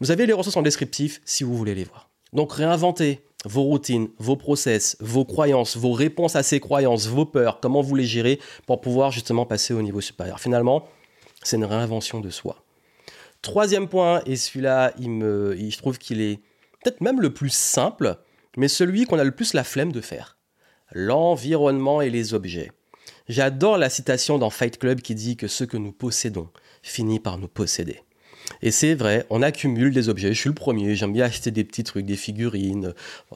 Vous 0.00 0.10
avez 0.10 0.26
les 0.26 0.32
ressources 0.32 0.56
en 0.56 0.62
descriptif 0.62 1.20
si 1.24 1.44
vous 1.44 1.56
voulez 1.56 1.74
les 1.74 1.84
voir. 1.84 2.10
Donc 2.32 2.52
réinventer 2.52 3.20
vos 3.44 3.62
routines, 3.62 4.08
vos 4.18 4.36
process, 4.36 4.96
vos 5.00 5.24
croyances, 5.24 5.76
vos 5.76 5.92
réponses 5.92 6.36
à 6.36 6.42
ces 6.42 6.60
croyances, 6.60 7.06
vos 7.06 7.24
peurs, 7.24 7.60
comment 7.60 7.80
vous 7.80 7.94
les 7.94 8.04
gérez 8.04 8.38
pour 8.66 8.80
pouvoir 8.80 9.10
justement 9.10 9.46
passer 9.46 9.72
au 9.72 9.82
niveau 9.82 10.00
supérieur. 10.00 10.40
Finalement, 10.40 10.84
c'est 11.42 11.56
une 11.56 11.64
réinvention 11.64 12.20
de 12.20 12.30
soi. 12.30 12.62
Troisième 13.42 13.88
point, 13.88 14.22
et 14.26 14.36
celui-là, 14.36 14.92
il 14.98 15.10
me, 15.10 15.56
je 15.56 15.78
trouve 15.78 15.98
qu'il 15.98 16.20
est 16.20 16.40
peut-être 16.82 17.00
même 17.00 17.20
le 17.20 17.32
plus 17.32 17.52
simple, 17.52 18.16
mais 18.56 18.68
celui 18.68 19.06
qu'on 19.06 19.18
a 19.18 19.24
le 19.24 19.30
plus 19.30 19.54
la 19.54 19.64
flemme 19.64 19.92
de 19.92 20.00
faire. 20.00 20.36
L'environnement 20.92 22.02
et 22.02 22.10
les 22.10 22.34
objets. 22.34 22.72
J'adore 23.28 23.78
la 23.78 23.88
citation 23.88 24.38
dans 24.38 24.50
Fight 24.50 24.76
Club 24.76 25.00
qui 25.00 25.14
dit 25.14 25.36
que 25.36 25.48
ce 25.48 25.64
que 25.64 25.76
nous 25.76 25.92
possédons 25.92 26.50
finit 26.82 27.20
par 27.20 27.38
nous 27.38 27.48
posséder. 27.48 28.02
Et 28.62 28.70
c'est 28.70 28.94
vrai, 28.94 29.26
on 29.30 29.42
accumule 29.42 29.92
des 29.92 30.08
objets. 30.08 30.32
Je 30.34 30.38
suis 30.38 30.48
le 30.48 30.54
premier, 30.54 30.94
j'aime 30.94 31.12
bien 31.12 31.24
acheter 31.24 31.50
des 31.50 31.64
petits 31.64 31.84
trucs, 31.84 32.04
des 32.04 32.16
figurines. 32.16 32.94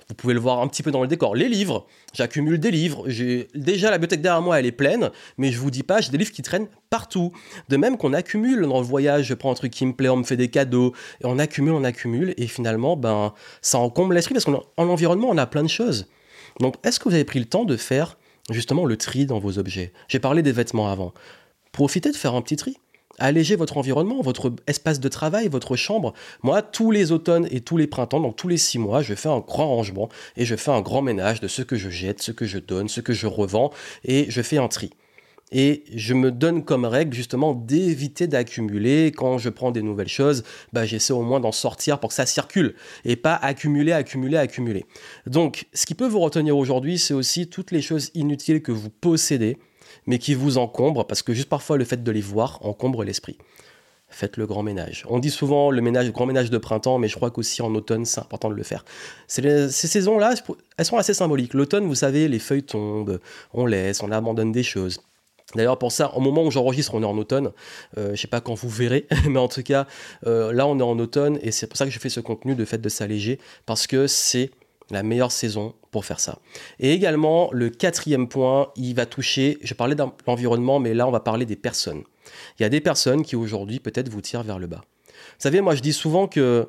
Vous 0.08 0.14
pouvez 0.14 0.34
le 0.34 0.40
voir 0.40 0.60
un 0.60 0.68
petit 0.68 0.82
peu 0.82 0.90
dans 0.90 1.02
le 1.02 1.08
décor. 1.08 1.34
Les 1.34 1.48
livres, 1.48 1.86
j'accumule 2.12 2.58
des 2.58 2.70
livres. 2.70 3.04
J'ai 3.08 3.48
déjà 3.54 3.90
la 3.90 3.98
bibliothèque 3.98 4.22
derrière 4.22 4.42
moi, 4.42 4.58
elle 4.58 4.66
est 4.66 4.72
pleine, 4.72 5.10
mais 5.38 5.50
je 5.50 5.58
vous 5.58 5.70
dis 5.70 5.82
pas, 5.82 6.00
j'ai 6.00 6.10
des 6.10 6.18
livres 6.18 6.32
qui 6.32 6.42
traînent 6.42 6.68
partout. 6.90 7.32
De 7.68 7.76
même 7.76 7.96
qu'on 7.96 8.12
accumule 8.12 8.62
dans 8.62 8.80
le 8.80 8.86
voyage, 8.86 9.26
je 9.26 9.34
prends 9.34 9.50
un 9.50 9.54
truc 9.54 9.72
qui 9.72 9.86
me 9.86 9.92
plaît, 9.92 10.08
on 10.08 10.16
me 10.16 10.24
fait 10.24 10.36
des 10.36 10.48
cadeaux, 10.48 10.92
et 11.22 11.26
on 11.26 11.38
accumule, 11.38 11.72
on 11.72 11.84
accumule, 11.84 12.34
et 12.36 12.46
finalement, 12.46 12.96
ben, 12.96 13.32
ça 13.62 13.78
encombre 13.78 14.12
l'esprit 14.12 14.34
parce 14.34 14.44
qu'en 14.44 14.62
environnement, 14.76 15.28
on 15.30 15.38
a 15.38 15.46
plein 15.46 15.62
de 15.62 15.68
choses. 15.68 16.06
Donc, 16.60 16.76
est-ce 16.84 17.00
que 17.00 17.08
vous 17.08 17.14
avez 17.14 17.24
pris 17.24 17.38
le 17.38 17.46
temps 17.46 17.64
de 17.64 17.76
faire 17.76 18.18
justement 18.50 18.84
le 18.84 18.96
tri 18.96 19.26
dans 19.26 19.38
vos 19.38 19.58
objets? 19.58 19.92
J'ai 20.08 20.18
parlé 20.18 20.42
des 20.42 20.52
vêtements 20.52 20.88
avant. 20.88 21.12
Profitez 21.72 22.10
de 22.10 22.16
faire 22.16 22.34
un 22.34 22.42
petit 22.42 22.56
tri 22.56 22.76
alléger 23.18 23.56
votre 23.56 23.76
environnement, 23.76 24.20
votre 24.20 24.52
espace 24.66 25.00
de 25.00 25.08
travail, 25.08 25.48
votre 25.48 25.76
chambre. 25.76 26.14
Moi, 26.42 26.62
tous 26.62 26.90
les 26.90 27.12
automnes 27.12 27.46
et 27.50 27.60
tous 27.60 27.76
les 27.76 27.86
printemps, 27.86 28.20
donc 28.20 28.36
tous 28.36 28.48
les 28.48 28.56
six 28.56 28.78
mois, 28.78 29.02
je 29.02 29.14
fais 29.14 29.28
un 29.28 29.40
grand 29.40 29.68
rangement 29.68 30.08
et 30.36 30.44
je 30.44 30.56
fais 30.56 30.70
un 30.70 30.80
grand 30.80 31.02
ménage 31.02 31.40
de 31.40 31.48
ce 31.48 31.62
que 31.62 31.76
je 31.76 31.90
jette, 31.90 32.22
ce 32.22 32.32
que 32.32 32.46
je 32.46 32.58
donne, 32.58 32.88
ce 32.88 33.00
que 33.00 33.12
je 33.12 33.26
revends 33.26 33.70
et 34.04 34.26
je 34.28 34.42
fais 34.42 34.58
un 34.58 34.68
tri. 34.68 34.90
Et 35.52 35.84
je 35.94 36.14
me 36.14 36.32
donne 36.32 36.64
comme 36.64 36.84
règle 36.84 37.14
justement 37.14 37.54
d'éviter 37.54 38.26
d'accumuler. 38.26 39.12
Quand 39.14 39.38
je 39.38 39.50
prends 39.50 39.70
des 39.70 39.82
nouvelles 39.82 40.08
choses, 40.08 40.42
bah, 40.72 40.84
j'essaie 40.84 41.12
au 41.12 41.22
moins 41.22 41.38
d'en 41.38 41.52
sortir 41.52 42.00
pour 42.00 42.08
que 42.08 42.14
ça 42.14 42.26
circule 42.26 42.74
et 43.04 43.14
pas 43.14 43.36
accumuler, 43.36 43.92
accumuler, 43.92 44.36
accumuler. 44.36 44.84
Donc, 45.26 45.66
ce 45.72 45.86
qui 45.86 45.94
peut 45.94 46.08
vous 46.08 46.18
retenir 46.18 46.56
aujourd'hui, 46.56 46.98
c'est 46.98 47.14
aussi 47.14 47.46
toutes 47.46 47.70
les 47.70 47.82
choses 47.82 48.10
inutiles 48.14 48.62
que 48.62 48.72
vous 48.72 48.90
possédez 48.90 49.58
mais 50.06 50.18
qui 50.18 50.34
vous 50.34 50.58
encombrent, 50.58 51.06
parce 51.06 51.22
que 51.22 51.32
juste 51.32 51.48
parfois 51.48 51.76
le 51.76 51.84
fait 51.84 52.02
de 52.02 52.10
les 52.10 52.20
voir 52.20 52.58
encombre 52.64 53.04
l'esprit. 53.04 53.38
faites 54.08 54.36
le 54.36 54.46
grand 54.46 54.62
ménage. 54.62 55.04
On 55.08 55.18
dit 55.18 55.30
souvent 55.30 55.70
le 55.70 56.10
grand 56.10 56.26
ménage 56.26 56.50
de 56.50 56.58
printemps, 56.58 56.98
mais 56.98 57.08
je 57.08 57.16
crois 57.16 57.30
qu'aussi 57.30 57.62
en 57.62 57.74
automne, 57.74 58.04
c'est 58.04 58.20
important 58.20 58.48
de 58.48 58.54
le 58.54 58.62
faire. 58.62 58.84
ces 59.26 59.70
saisons-là, 59.70 60.34
elles 60.76 60.84
sont 60.84 60.96
assez 60.96 61.14
symboliques. 61.14 61.54
L'automne, 61.54 61.86
vous 61.86 61.96
savez, 61.96 62.28
les 62.28 62.38
feuilles 62.38 62.62
tombent, 62.62 63.20
on 63.52 63.66
laisse, 63.66 64.02
on 64.02 64.12
abandonne 64.12 64.52
des 64.52 64.62
choses. 64.62 65.00
D'ailleurs, 65.54 65.78
pour 65.78 65.92
ça, 65.92 66.14
au 66.14 66.20
moment 66.20 66.42
où 66.44 66.50
j'enregistre, 66.50 66.94
on 66.94 67.02
est 67.02 67.06
en 67.06 67.16
automne. 67.16 67.52
Euh, 67.98 68.14
je 68.14 68.20
sais 68.20 68.28
pas 68.28 68.40
quand 68.40 68.54
vous 68.54 68.68
verrez, 68.68 69.06
mais 69.28 69.38
en 69.38 69.48
tout 69.48 69.62
cas, 69.62 69.86
euh, 70.26 70.52
là, 70.52 70.66
on 70.66 70.78
est 70.78 70.82
en 70.82 70.98
automne 70.98 71.38
et 71.42 71.50
c'est 71.50 71.66
pour 71.66 71.76
ça 71.76 71.84
que 71.84 71.90
je 71.90 71.98
fais 71.98 72.08
ce 72.08 72.20
contenu 72.20 72.54
de 72.54 72.64
fait 72.64 72.78
de 72.78 72.88
s'alléger 72.88 73.38
parce 73.66 73.86
que 73.86 74.06
c'est 74.06 74.50
la 74.90 75.02
meilleure 75.02 75.32
saison 75.32 75.74
pour 75.90 76.04
faire 76.04 76.20
ça. 76.20 76.38
Et 76.78 76.92
également, 76.92 77.48
le 77.52 77.70
quatrième 77.70 78.28
point, 78.28 78.70
il 78.76 78.94
va 78.94 79.06
toucher, 79.06 79.58
je 79.62 79.74
parlais 79.74 79.94
de 79.94 80.04
l'environnement, 80.26 80.78
mais 80.78 80.94
là, 80.94 81.06
on 81.06 81.10
va 81.10 81.20
parler 81.20 81.46
des 81.46 81.56
personnes. 81.56 82.02
Il 82.58 82.62
y 82.62 82.66
a 82.66 82.68
des 82.68 82.80
personnes 82.80 83.22
qui 83.22 83.36
aujourd'hui 83.36 83.80
peut-être 83.80 84.08
vous 84.08 84.20
tirent 84.20 84.42
vers 84.42 84.58
le 84.58 84.66
bas. 84.66 84.82
Vous 85.08 85.40
savez, 85.40 85.60
moi, 85.60 85.74
je 85.74 85.82
dis 85.82 85.92
souvent 85.92 86.26
que 86.26 86.68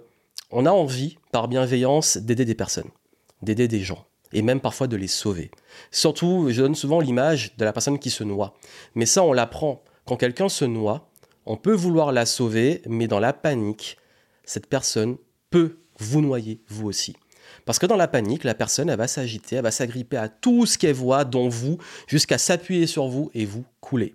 on 0.51 0.65
a 0.65 0.71
envie, 0.71 1.17
par 1.31 1.47
bienveillance, 1.47 2.17
d'aider 2.17 2.45
des 2.45 2.55
personnes, 2.55 2.89
d'aider 3.41 3.67
des 3.67 3.81
gens 3.81 4.05
et 4.31 4.41
même 4.41 4.59
parfois 4.59 4.87
de 4.87 4.95
les 4.95 5.07
sauver. 5.07 5.49
Surtout, 5.91 6.47
je 6.49 6.61
donne 6.61 6.75
souvent 6.75 6.99
l'image 6.99 7.55
de 7.57 7.65
la 7.65 7.73
personne 7.73 7.99
qui 7.99 8.09
se 8.09 8.23
noie. 8.23 8.53
Mais 8.93 9.05
ça, 9.05 9.23
on 9.23 9.33
l'apprend. 9.33 9.83
Quand 10.05 10.17
quelqu'un 10.17 10.49
se 10.49 10.65
noie, 10.65 11.09
on 11.45 11.57
peut 11.57 11.73
vouloir 11.73 12.11
la 12.11 12.25
sauver, 12.25 12.81
mais 12.85 13.07
dans 13.07 13.19
la 13.19 13.33
panique, 13.33 13.97
cette 14.43 14.67
personne 14.67 15.17
peut 15.49 15.79
vous 15.99 16.21
noyer, 16.21 16.61
vous 16.67 16.87
aussi. 16.87 17.15
Parce 17.65 17.79
que 17.79 17.85
dans 17.85 17.95
la 17.95 18.07
panique, 18.07 18.43
la 18.43 18.53
personne, 18.53 18.89
elle 18.89 18.97
va 18.97 19.07
s'agiter, 19.07 19.57
elle 19.57 19.63
va 19.63 19.71
s'agripper 19.71 20.17
à 20.17 20.29
tout 20.29 20.65
ce 20.65 20.77
qu'elle 20.77 20.95
voit, 20.95 21.23
dont 21.23 21.49
vous, 21.49 21.77
jusqu'à 22.07 22.37
s'appuyer 22.37 22.87
sur 22.87 23.07
vous 23.07 23.31
et 23.33 23.45
vous 23.45 23.63
couler. 23.81 24.13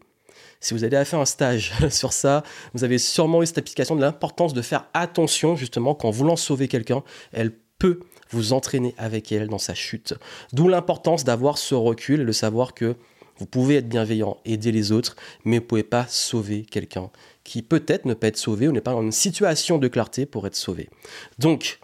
Si 0.60 0.74
vous 0.74 0.84
avez 0.84 1.04
fait 1.04 1.16
un 1.16 1.24
stage 1.24 1.72
sur 1.90 2.12
ça, 2.12 2.42
vous 2.74 2.84
avez 2.84 2.98
sûrement 2.98 3.42
eu 3.42 3.46
cette 3.46 3.58
application 3.58 3.96
de 3.96 4.02
l'importance 4.02 4.52
de 4.52 4.62
faire 4.62 4.86
attention, 4.92 5.56
justement, 5.56 5.94
qu'en 5.94 6.10
voulant 6.10 6.36
sauver 6.36 6.68
quelqu'un, 6.68 7.02
elle 7.32 7.52
peut 7.78 8.00
vous 8.30 8.52
entraîner 8.52 8.94
avec 8.98 9.32
elle 9.32 9.48
dans 9.48 9.58
sa 9.58 9.74
chute. 9.74 10.14
D'où 10.52 10.68
l'importance 10.68 11.24
d'avoir 11.24 11.58
ce 11.58 11.74
recul 11.74 12.20
et 12.20 12.24
de 12.24 12.32
savoir 12.32 12.74
que 12.74 12.96
vous 13.38 13.46
pouvez 13.46 13.76
être 13.76 13.88
bienveillant, 13.88 14.36
aider 14.44 14.70
les 14.70 14.92
autres, 14.92 15.16
mais 15.44 15.56
vous 15.56 15.62
ne 15.62 15.66
pouvez 15.66 15.82
pas 15.82 16.06
sauver 16.08 16.62
quelqu'un 16.62 17.10
qui 17.42 17.62
peut-être 17.62 18.04
ne 18.04 18.12
peut 18.12 18.26
être 18.26 18.36
sauvé 18.36 18.68
ou 18.68 18.72
n'est 18.72 18.82
pas 18.82 18.92
dans 18.92 19.02
une 19.02 19.12
situation 19.12 19.78
de 19.78 19.88
clarté 19.88 20.26
pour 20.26 20.46
être 20.46 20.54
sauvé. 20.54 20.90
Donc, 21.38 21.80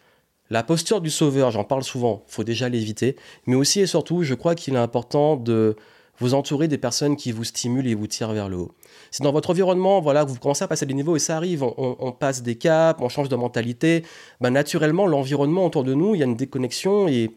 la 0.50 0.62
posture 0.62 1.00
du 1.00 1.11
sauveur, 1.11 1.50
j'en 1.50 1.65
parle 1.65 1.83
souvent, 1.83 2.23
faut 2.26 2.45
déjà 2.45 2.69
l'éviter, 2.69 3.17
mais 3.47 3.57
aussi 3.57 3.81
et 3.81 3.87
surtout, 3.87 4.23
je 4.23 4.35
crois 4.35 4.55
qu'il 4.55 4.75
est 4.75 4.79
important 4.79 5.37
de 5.37 5.76
vous 6.19 6.35
entourer 6.35 6.69
des 6.69 6.79
personnes 6.79 7.17
qui 7.17 7.33
vous 7.33 7.45
stimulent 7.45 7.87
et 7.87 7.95
vous 7.95 8.07
tirent 8.07 8.33
vers 8.33 8.49
le 8.49 8.57
haut. 8.57 8.73
Si 9.11 9.23
dans 9.23 9.33
votre 9.33 9.50
environnement, 9.50 10.00
voilà, 10.00 10.25
vous 10.25 10.37
commencez 10.37 10.65
à 10.65 10.69
passer 10.69 10.87
des 10.87 10.95
niveaux 10.95 11.17
et 11.17 11.19
ça 11.19 11.37
arrive, 11.37 11.62
on, 11.62 12.12
passe 12.12 12.43
des 12.43 12.57
caps, 12.57 13.00
on 13.03 13.09
change 13.09 13.29
de 13.29 13.37
mentalité, 13.37 14.05
ben 14.41 14.50
naturellement, 14.50 15.07
l'environnement 15.07 15.67
autour 15.67 15.85
de 15.85 15.95
nous, 15.95 16.15
il 16.15 16.19
y 16.19 16.23
a 16.23 16.26
une 16.26 16.37
déconnexion 16.37 17.09
et 17.09 17.37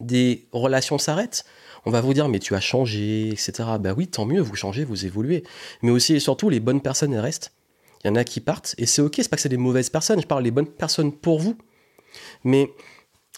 des 0.00 0.48
relations 0.52 0.98
s'arrêtent. 0.98 1.44
On 1.84 1.90
va 1.90 2.00
vous 2.00 2.14
dire, 2.14 2.28
mais 2.28 2.38
tu 2.38 2.54
as 2.54 2.60
changé, 2.60 3.28
etc. 3.28 3.52
Ben 3.80 3.94
oui, 3.96 4.06
tant 4.08 4.24
mieux, 4.24 4.40
vous 4.40 4.54
changez, 4.54 4.84
vous 4.84 5.06
évoluez. 5.06 5.42
Mais 5.82 5.90
aussi 5.90 6.14
et 6.14 6.20
surtout, 6.20 6.48
les 6.48 6.60
bonnes 6.60 6.80
personnes, 6.80 7.12
elles 7.12 7.20
restent. 7.20 7.52
Il 8.04 8.08
y 8.08 8.10
en 8.10 8.16
a 8.16 8.24
qui 8.24 8.40
partent, 8.40 8.74
et 8.78 8.86
c'est 8.86 9.00
ok, 9.00 9.14
c'est 9.16 9.28
pas 9.28 9.36
que 9.36 9.42
c'est 9.42 9.48
des 9.48 9.56
mauvaises 9.56 9.90
personnes, 9.90 10.20
je 10.20 10.26
parle 10.26 10.42
des 10.42 10.50
bonnes 10.50 10.66
personnes 10.66 11.12
pour 11.12 11.38
vous. 11.38 11.56
Mais 12.44 12.70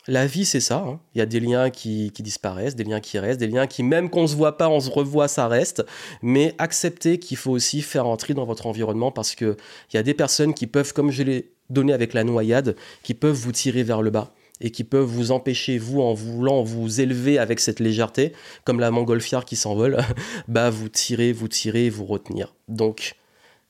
la 0.07 0.27
vie, 0.27 0.45
c'est 0.45 0.61
ça. 0.61 0.85
Hein. 0.87 1.01
Il 1.15 1.19
y 1.19 1.23
a 1.23 1.27
des 1.27 1.41
liens 1.41 1.71
qui, 1.71 2.11
disparaissent, 2.19 2.77
des 2.77 2.85
liens 2.85 3.01
qui 3.01 3.19
restent, 3.19 3.41
des 3.41 3.47
liens 3.47 3.67
qui, 3.67 3.83
même 3.83 4.11
qu'on 4.11 4.23
ne 4.23 4.27
se 4.27 4.37
voit 4.37 4.59
pas, 4.59 4.69
on 4.69 4.81
se 4.81 4.91
revoit, 4.91 5.29
ça 5.29 5.49
reste. 5.49 5.85
Mais 6.23 6.55
acceptez 6.59 7.19
qu'il 7.19 7.37
faut 7.37 7.53
aussi 7.53 7.81
faire 7.81 8.07
entrer 8.07 8.35
dans 8.35 8.45
votre 8.45 8.67
environnement 8.67 9.11
parce 9.11 9.35
qu'il 9.35 9.57
y 9.95 9.97
a 9.97 10.03
des 10.03 10.15
personnes 10.15 10.53
qui 10.53 10.67
peuvent, 10.67 10.93
comme 10.93 11.11
je 11.11 11.23
l'ai 11.23 11.53
donné 11.71 11.93
avec 11.93 12.13
la 12.13 12.25
noyade, 12.25 12.77
qui 13.03 13.15
peuvent 13.15 13.35
vous 13.35 13.53
tirer 13.53 13.83
vers 13.83 14.03
le 14.03 14.11
bas 14.11 14.35
et 14.61 14.71
qui 14.71 14.85
peuvent 14.85 15.05
vous 15.05 15.33
empêcher, 15.33 15.79
vous, 15.79 16.01
en 16.01 16.15
voulant 16.15 16.63
vous 16.63 17.01
élever 17.01 17.39
avec 17.39 17.59
cette 17.59 17.81
légèreté, 17.81 18.33
comme 18.65 18.81
la 18.81 18.91
montgolfière 18.91 19.45
qui 19.45 19.57
s'envole, 19.57 19.99
bah 20.49 20.71
vous 20.71 20.89
tirer, 20.89 21.33
vous 21.33 21.49
tirer, 21.49 21.91
vous 21.91 22.05
retenir. 22.05 22.55
Donc, 22.69 23.17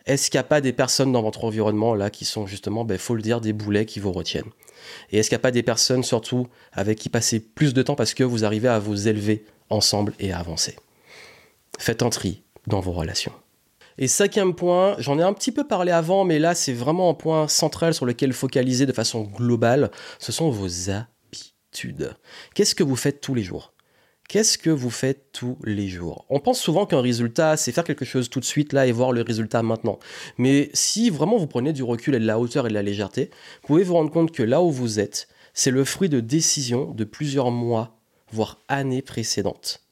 est-ce 0.07 0.31
qu'il 0.31 0.39
n'y 0.39 0.43
a 0.43 0.49
pas 0.49 0.61
des 0.61 0.73
personnes 0.73 1.13
dans 1.13 1.23
votre 1.23 1.45
environnement 1.45 1.95
là 1.95 2.11
qui 2.11 2.25
sont 2.25 2.47
justement, 2.47 2.85
ben, 2.85 2.99
faut 2.99 3.15
le 3.15 3.23
dire, 3.23 3.41
des 3.41 3.53
boulets 3.53 3.87
qui 3.87 4.01
vous 4.01 4.13
retiennent? 4.13 4.51
Et 5.11 5.19
est-ce 5.19 5.29
qu'il 5.29 5.37
n'y 5.37 5.41
a 5.41 5.43
pas 5.43 5.51
des 5.51 5.63
personnes 5.63 6.03
surtout 6.03 6.49
avec 6.73 6.99
qui 6.99 7.09
passer 7.09 7.41
plus 7.41 7.73
de 7.73 7.83
temps 7.83 7.95
parce 7.95 8.15
que 8.15 8.25
vous 8.25 8.45
arrivez 8.45 8.69
à 8.69 8.79
vous 8.79 9.09
élever 9.09 9.45
ensemble 9.71 10.13
et 10.19 10.33
à 10.33 10.39
avancer? 10.39 10.77
Faites 11.79 12.03
un 12.03 12.11
tri 12.11 12.43
dans 12.67 12.81
vos 12.81 12.93
relations. 12.93 13.33
Et 13.97 14.09
cinquième 14.09 14.55
point, 14.55 14.97
j'en 14.99 15.19
ai 15.19 15.23
un 15.23 15.33
petit 15.33 15.53
peu 15.53 15.67
parlé 15.67 15.93
avant, 15.93 16.25
mais 16.25 16.39
là 16.39 16.55
c'est 16.55 16.73
vraiment 16.73 17.11
un 17.11 17.15
point 17.15 17.49
central 17.49 17.95
sur 17.95 18.07
lequel 18.07 18.33
focaliser 18.33 18.87
de 18.87 18.93
façon 18.93 19.23
globale, 19.23 19.91
ce 20.19 20.33
sont 20.33 20.51
vos 20.51 20.91
habitudes. 20.91 22.15
Qu'est-ce 22.55 22.75
que 22.75 22.83
vous 22.83 22.97
faites 22.97 23.21
tous 23.21 23.35
les 23.35 23.45
jours? 23.45 23.74
Qu'est-ce 24.29 24.59
que 24.59 24.71
vous 24.71 24.91
faites 24.91 25.33
tous 25.33 25.59
les 25.65 25.87
jours? 25.87 26.25
On 26.31 26.41
pense 26.41 26.59
souvent 26.59 26.87
qu'un 26.87 27.01
résultat, 27.01 27.57
c'est 27.57 27.73
faire 27.73 27.85
quelque 27.85 28.05
chose 28.05 28.31
tout 28.31 28.41
de 28.41 28.45
suite 28.45 28.73
là 28.73 28.87
et 28.87 28.93
voir 28.93 29.13
le 29.13 29.21
résultat 29.21 29.63
maintenant. 29.63 29.99
Mais 30.39 30.71
si 30.73 31.11
vraiment 31.11 31.37
vous 31.37 31.47
prenez 31.47 31.73
du 31.73 31.83
recul 31.83 32.15
et 32.15 32.19
de 32.19 32.27
la 32.27 32.39
hauteur 32.39 32.67
et 32.67 32.71
de 32.71 32.75
la 32.75 32.83
légèreté, 32.83 33.31
vous 33.63 33.69
pouvez 33.69 33.85
vous 33.85 33.95
rendre 33.95 34.11
compte 34.11 34.33
que 34.33 34.43
là 34.43 34.63
où 34.63 34.71
vous 34.71 34.99
êtes, 34.99 35.29
c'est 35.53 35.71
le 35.71 35.85
fruit 35.85 36.09
de 36.09 36.21
décisions 36.21 36.91
de 36.91 37.05
plusieurs 37.05 37.51
mois, 37.51 37.99
voire 38.33 38.59
années 38.67 39.03
précédentes. 39.03 39.83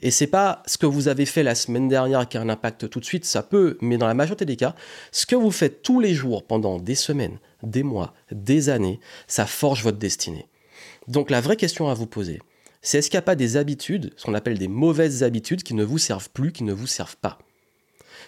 Et 0.00 0.10
c'est 0.10 0.26
pas 0.26 0.62
ce 0.66 0.78
que 0.78 0.86
vous 0.86 1.08
avez 1.08 1.26
fait 1.26 1.42
la 1.42 1.54
semaine 1.54 1.88
dernière 1.88 2.28
qui 2.28 2.36
a 2.36 2.42
un 2.42 2.48
impact 2.48 2.88
tout 2.88 3.00
de 3.00 3.04
suite, 3.04 3.24
ça 3.24 3.42
peut, 3.42 3.78
mais 3.80 3.98
dans 3.98 4.06
la 4.06 4.14
majorité 4.14 4.44
des 4.44 4.56
cas, 4.56 4.74
ce 5.10 5.26
que 5.26 5.36
vous 5.36 5.50
faites 5.50 5.82
tous 5.82 6.00
les 6.00 6.14
jours 6.14 6.46
pendant 6.46 6.78
des 6.78 6.94
semaines, 6.94 7.38
des 7.62 7.82
mois, 7.82 8.14
des 8.30 8.68
années, 8.68 9.00
ça 9.26 9.46
forge 9.46 9.82
votre 9.82 9.98
destinée. 9.98 10.46
Donc 11.08 11.30
la 11.30 11.40
vraie 11.40 11.56
question 11.56 11.88
à 11.88 11.94
vous 11.94 12.06
poser, 12.06 12.40
c'est 12.86 12.98
est-ce 12.98 13.10
qu'il 13.10 13.16
n'y 13.16 13.22
a 13.22 13.22
pas 13.22 13.34
des 13.34 13.56
habitudes, 13.56 14.12
ce 14.16 14.24
qu'on 14.24 14.34
appelle 14.34 14.58
des 14.58 14.68
mauvaises 14.68 15.24
habitudes, 15.24 15.64
qui 15.64 15.74
ne 15.74 15.82
vous 15.82 15.98
servent 15.98 16.30
plus, 16.30 16.52
qui 16.52 16.62
ne 16.62 16.72
vous 16.72 16.86
servent 16.86 17.16
pas 17.16 17.40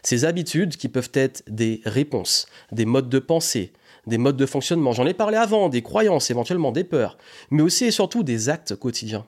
Ces 0.02 0.24
habitudes 0.24 0.76
qui 0.76 0.88
peuvent 0.88 1.12
être 1.14 1.44
des 1.46 1.80
réponses, 1.84 2.48
des 2.72 2.84
modes 2.84 3.08
de 3.08 3.20
pensée, 3.20 3.72
des 4.08 4.18
modes 4.18 4.36
de 4.36 4.46
fonctionnement. 4.46 4.90
J'en 4.90 5.06
ai 5.06 5.14
parlé 5.14 5.36
avant, 5.36 5.68
des 5.68 5.82
croyances, 5.82 6.32
éventuellement 6.32 6.72
des 6.72 6.82
peurs, 6.82 7.18
mais 7.52 7.62
aussi 7.62 7.84
et 7.84 7.92
surtout 7.92 8.24
des 8.24 8.48
actes 8.48 8.74
quotidiens. 8.74 9.24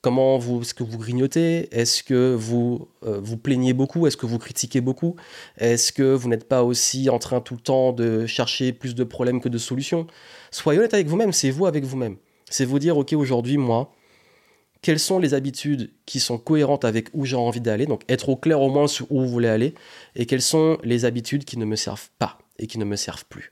Comment 0.00 0.38
vous, 0.38 0.60
est-ce 0.60 0.74
que 0.74 0.84
vous 0.84 0.98
grignotez? 0.98 1.76
Est-ce 1.76 2.04
que 2.04 2.36
vous 2.38 2.86
euh, 3.04 3.18
vous 3.20 3.36
plaignez 3.36 3.72
beaucoup? 3.72 4.06
Est-ce 4.06 4.16
que 4.16 4.26
vous 4.26 4.38
critiquez 4.38 4.80
beaucoup? 4.80 5.16
Est-ce 5.58 5.92
que 5.92 6.14
vous 6.14 6.28
n'êtes 6.28 6.46
pas 6.46 6.62
aussi 6.62 7.10
en 7.10 7.18
train 7.18 7.40
tout 7.40 7.54
le 7.54 7.60
temps 7.60 7.92
de 7.92 8.26
chercher 8.26 8.72
plus 8.72 8.94
de 8.94 9.02
problèmes 9.02 9.40
que 9.40 9.48
de 9.48 9.58
solutions? 9.58 10.06
Soyez 10.52 10.78
honnête 10.78 10.94
avec 10.94 11.08
vous-même, 11.08 11.32
c'est 11.32 11.50
vous 11.50 11.66
avec 11.66 11.82
vous-même. 11.82 12.16
C'est 12.48 12.64
vous 12.64 12.78
dire, 12.78 12.96
ok, 12.96 13.14
aujourd'hui, 13.14 13.56
moi, 13.56 13.90
quelles 14.84 15.00
sont 15.00 15.18
les 15.18 15.32
habitudes 15.32 15.90
qui 16.04 16.20
sont 16.20 16.36
cohérentes 16.36 16.84
avec 16.84 17.08
où 17.14 17.24
j'ai 17.24 17.36
envie 17.36 17.62
d'aller, 17.62 17.86
donc 17.86 18.02
être 18.06 18.28
au 18.28 18.36
clair 18.36 18.60
au 18.60 18.68
moins 18.68 18.86
sur 18.86 19.10
où 19.10 19.22
vous 19.22 19.28
voulez 19.28 19.48
aller, 19.48 19.72
et 20.14 20.26
quelles 20.26 20.42
sont 20.42 20.76
les 20.84 21.06
habitudes 21.06 21.46
qui 21.46 21.58
ne 21.58 21.64
me 21.64 21.74
servent 21.74 22.10
pas 22.18 22.36
et 22.58 22.66
qui 22.66 22.78
ne 22.78 22.84
me 22.84 22.96
servent 22.96 23.24
plus. 23.24 23.50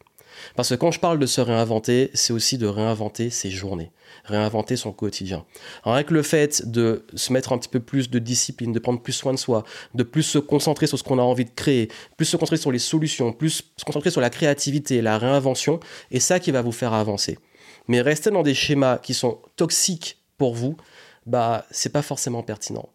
Parce 0.57 0.69
que 0.69 0.75
quand 0.75 0.91
je 0.91 1.01
parle 1.01 1.19
de 1.19 1.25
se 1.25 1.41
réinventer, 1.41 2.11
c'est 2.13 2.35
aussi 2.35 2.59
de 2.59 2.67
réinventer 2.67 3.31
ses 3.31 3.49
journées, 3.49 3.93
réinventer 4.25 4.77
son 4.77 4.93
quotidien. 4.93 5.47
avec 5.85 6.11
le 6.11 6.23
fait 6.23 6.71
de 6.71 7.07
se 7.15 7.33
mettre 7.33 7.55
un 7.55 7.59
petit 7.59 7.71
peu 7.71 7.81
plus 7.81 8.11
de 8.11 8.19
discipline, 8.19 8.75
de 8.75 8.79
prendre 8.79 9.01
plus 9.01 9.15
soin 9.15 9.33
de 9.33 9.39
soi, 9.39 9.65
de 9.95 10.03
plus 10.03 10.25
se 10.25 10.39
concentrer 10.39 10.87
sur 10.87 10.99
ce 10.99 11.03
qu'on 11.03 11.19
a 11.19 11.23
envie 11.23 11.47
de 11.47 11.51
créer, 11.51 11.89
plus 12.19 12.27
se 12.27 12.37
concentrer 12.37 12.59
sur 12.59 12.73
les 12.73 12.79
solutions, 12.79 13.33
plus 13.33 13.65
se 13.75 13.85
concentrer 13.87 14.11
sur 14.11 14.21
la 14.21 14.29
créativité, 14.29 15.01
la 15.01 15.17
réinvention, 15.17 15.81
et 16.11 16.21
ça 16.21 16.41
qui 16.41 16.51
va 16.51 16.61
vous 16.61 16.73
faire 16.73 16.93
avancer. 16.93 17.39
Mais 17.89 18.03
rester 18.03 18.31
dans 18.31 18.43
des 18.43 18.55
schémas 18.55 18.99
qui 18.99 19.15
sont 19.15 19.41
toxiques 19.57 20.19
pour 20.37 20.55
vous, 20.55 20.77
bah 21.27 21.67
c'est 21.71 21.93
pas 21.93 22.03
forcément 22.03 22.43
pertinent. 22.43 22.89